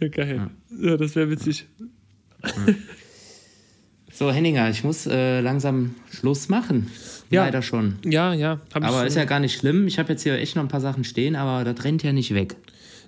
[0.00, 0.50] Ja, geil.
[0.80, 1.66] Ja, ja das wäre witzig.
[2.42, 2.74] Ja.
[4.20, 6.90] So, Henninger, ich muss äh, langsam Schluss machen.
[7.30, 7.46] Ja.
[7.46, 7.94] Leider schon.
[8.04, 8.60] Ja, ja.
[8.74, 9.86] aber ist ja gar nicht schlimm.
[9.86, 12.34] Ich habe jetzt hier echt noch ein paar Sachen stehen, aber das rennt ja nicht
[12.34, 12.56] weg.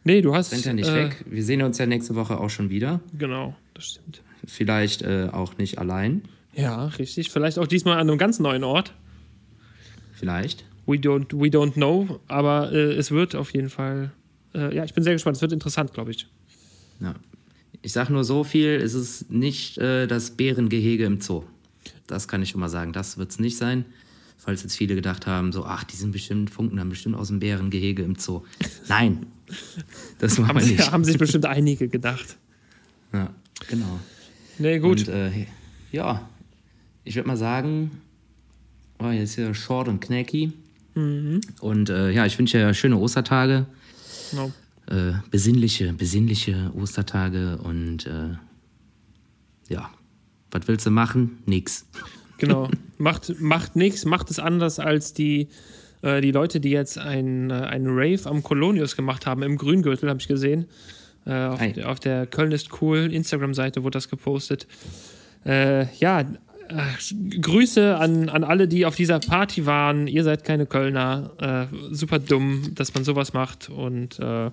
[0.04, 0.52] Nee, du hast.
[0.52, 1.24] Rennt ja nicht äh, weg.
[1.28, 3.00] Wir sehen uns ja nächste Woche auch schon wieder.
[3.18, 4.22] Genau, das stimmt.
[4.46, 6.22] Vielleicht äh, auch nicht allein.
[6.54, 7.30] Ja, richtig.
[7.30, 8.94] Vielleicht auch diesmal an einem ganz neuen Ort.
[10.14, 10.64] Vielleicht.
[10.86, 14.12] We don't, we don't know, aber äh, es wird auf jeden Fall.
[14.54, 15.36] Äh, ja, ich bin sehr gespannt.
[15.36, 16.26] Es wird interessant, glaube ich.
[17.02, 17.14] Ja.
[17.82, 21.44] Ich sage nur so viel: Es ist nicht äh, das Bärengehege im Zoo.
[22.06, 22.92] Das kann ich schon mal sagen.
[22.92, 23.84] Das wird es nicht sein.
[24.38, 27.38] Falls jetzt viele gedacht haben, so, ach, die sind bestimmt, funken dann bestimmt aus dem
[27.38, 28.42] Bärengehege im Zoo.
[28.88, 29.26] Nein,
[30.18, 30.90] das machen wir nicht.
[30.90, 32.36] haben sich bestimmt einige gedacht.
[33.12, 33.30] Ja,
[33.68, 34.00] genau.
[34.58, 35.06] Nee, gut.
[35.06, 35.46] Und, äh,
[35.92, 36.28] ja,
[37.04, 37.92] ich würde mal sagen,
[38.98, 40.52] oh, hier ist ja short und knacky.
[40.94, 41.40] Mhm.
[41.60, 43.66] Und äh, ja, ich wünsche ja schöne Ostertage.
[44.30, 44.52] Genau.
[44.86, 48.36] Äh, besinnliche, besinnliche Ostertage und äh,
[49.68, 49.90] ja,
[50.50, 51.38] was willst du machen?
[51.46, 51.86] Nix.
[52.38, 52.68] Genau.
[52.98, 55.46] macht macht nichts, macht es anders als die,
[56.02, 60.08] äh, die Leute, die jetzt ein, äh, ein Rave am Colonius gemacht haben, im Grüngürtel,
[60.08, 60.66] habe ich gesehen.
[61.24, 64.66] Äh, auf, der, auf, der Köln ist cool Instagram-Seite wurde das gepostet.
[65.46, 66.24] Äh, ja,
[67.40, 70.06] Grüße an, an alle, die auf dieser Party waren.
[70.06, 71.68] Ihr seid keine Kölner.
[71.72, 74.50] Äh, super dumm, dass man sowas macht und äh,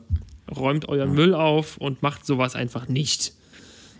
[0.55, 1.15] räumt euren ja.
[1.15, 3.34] Müll auf und macht sowas einfach nicht.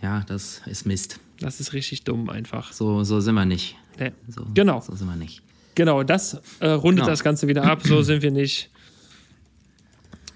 [0.02, 1.20] Ja, das ist Mist.
[1.40, 2.72] Das ist richtig dumm einfach.
[2.72, 3.76] So, so sind wir nicht.
[3.98, 4.12] Nee.
[4.28, 4.80] So, genau.
[4.80, 5.42] So sind wir nicht.
[5.74, 7.10] Genau, das äh, rundet genau.
[7.10, 7.82] das Ganze wieder ab.
[7.82, 8.70] So sind wir nicht.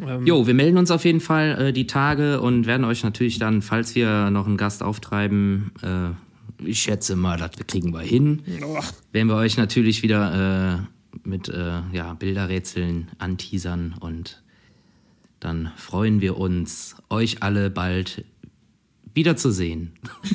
[0.00, 3.38] Ähm, jo, wir melden uns auf jeden Fall äh, die Tage und werden euch natürlich
[3.38, 6.10] dann, falls wir noch einen Gast auftreiben, äh,
[6.66, 8.42] ich schätze mal, das kriegen wir hin.
[8.62, 8.80] Oh.
[9.12, 14.42] Werden wir euch natürlich wieder äh, mit äh, ja, Bilderrätseln anteasern und
[15.40, 18.24] dann freuen wir uns, euch alle bald
[19.14, 19.92] wiederzusehen.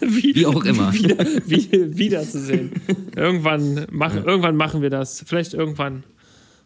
[0.00, 0.92] wie, wie, auch immer.
[0.92, 2.72] Wieder, wie, wiederzusehen.
[3.16, 4.22] Irgendwann, mach, ja.
[4.24, 5.24] irgendwann machen wir das.
[5.26, 6.04] Vielleicht irgendwann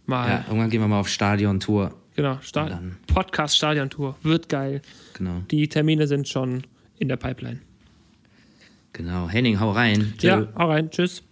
[0.05, 0.29] mal.
[0.29, 1.95] Ja, irgendwann gehen wir mal auf Stadion-Tour.
[2.15, 4.17] Genau, Sta Podcast-Stadion-Tour.
[4.23, 4.83] Wird geil.
[5.15, 5.43] Genau.
[5.51, 6.65] Die Termine sind schon
[6.99, 7.61] in der Pipeline.
[8.93, 9.29] Genau.
[9.29, 10.15] Henning, hau rein.
[10.21, 10.91] Ja, hau rein.
[10.91, 11.23] Tschüss.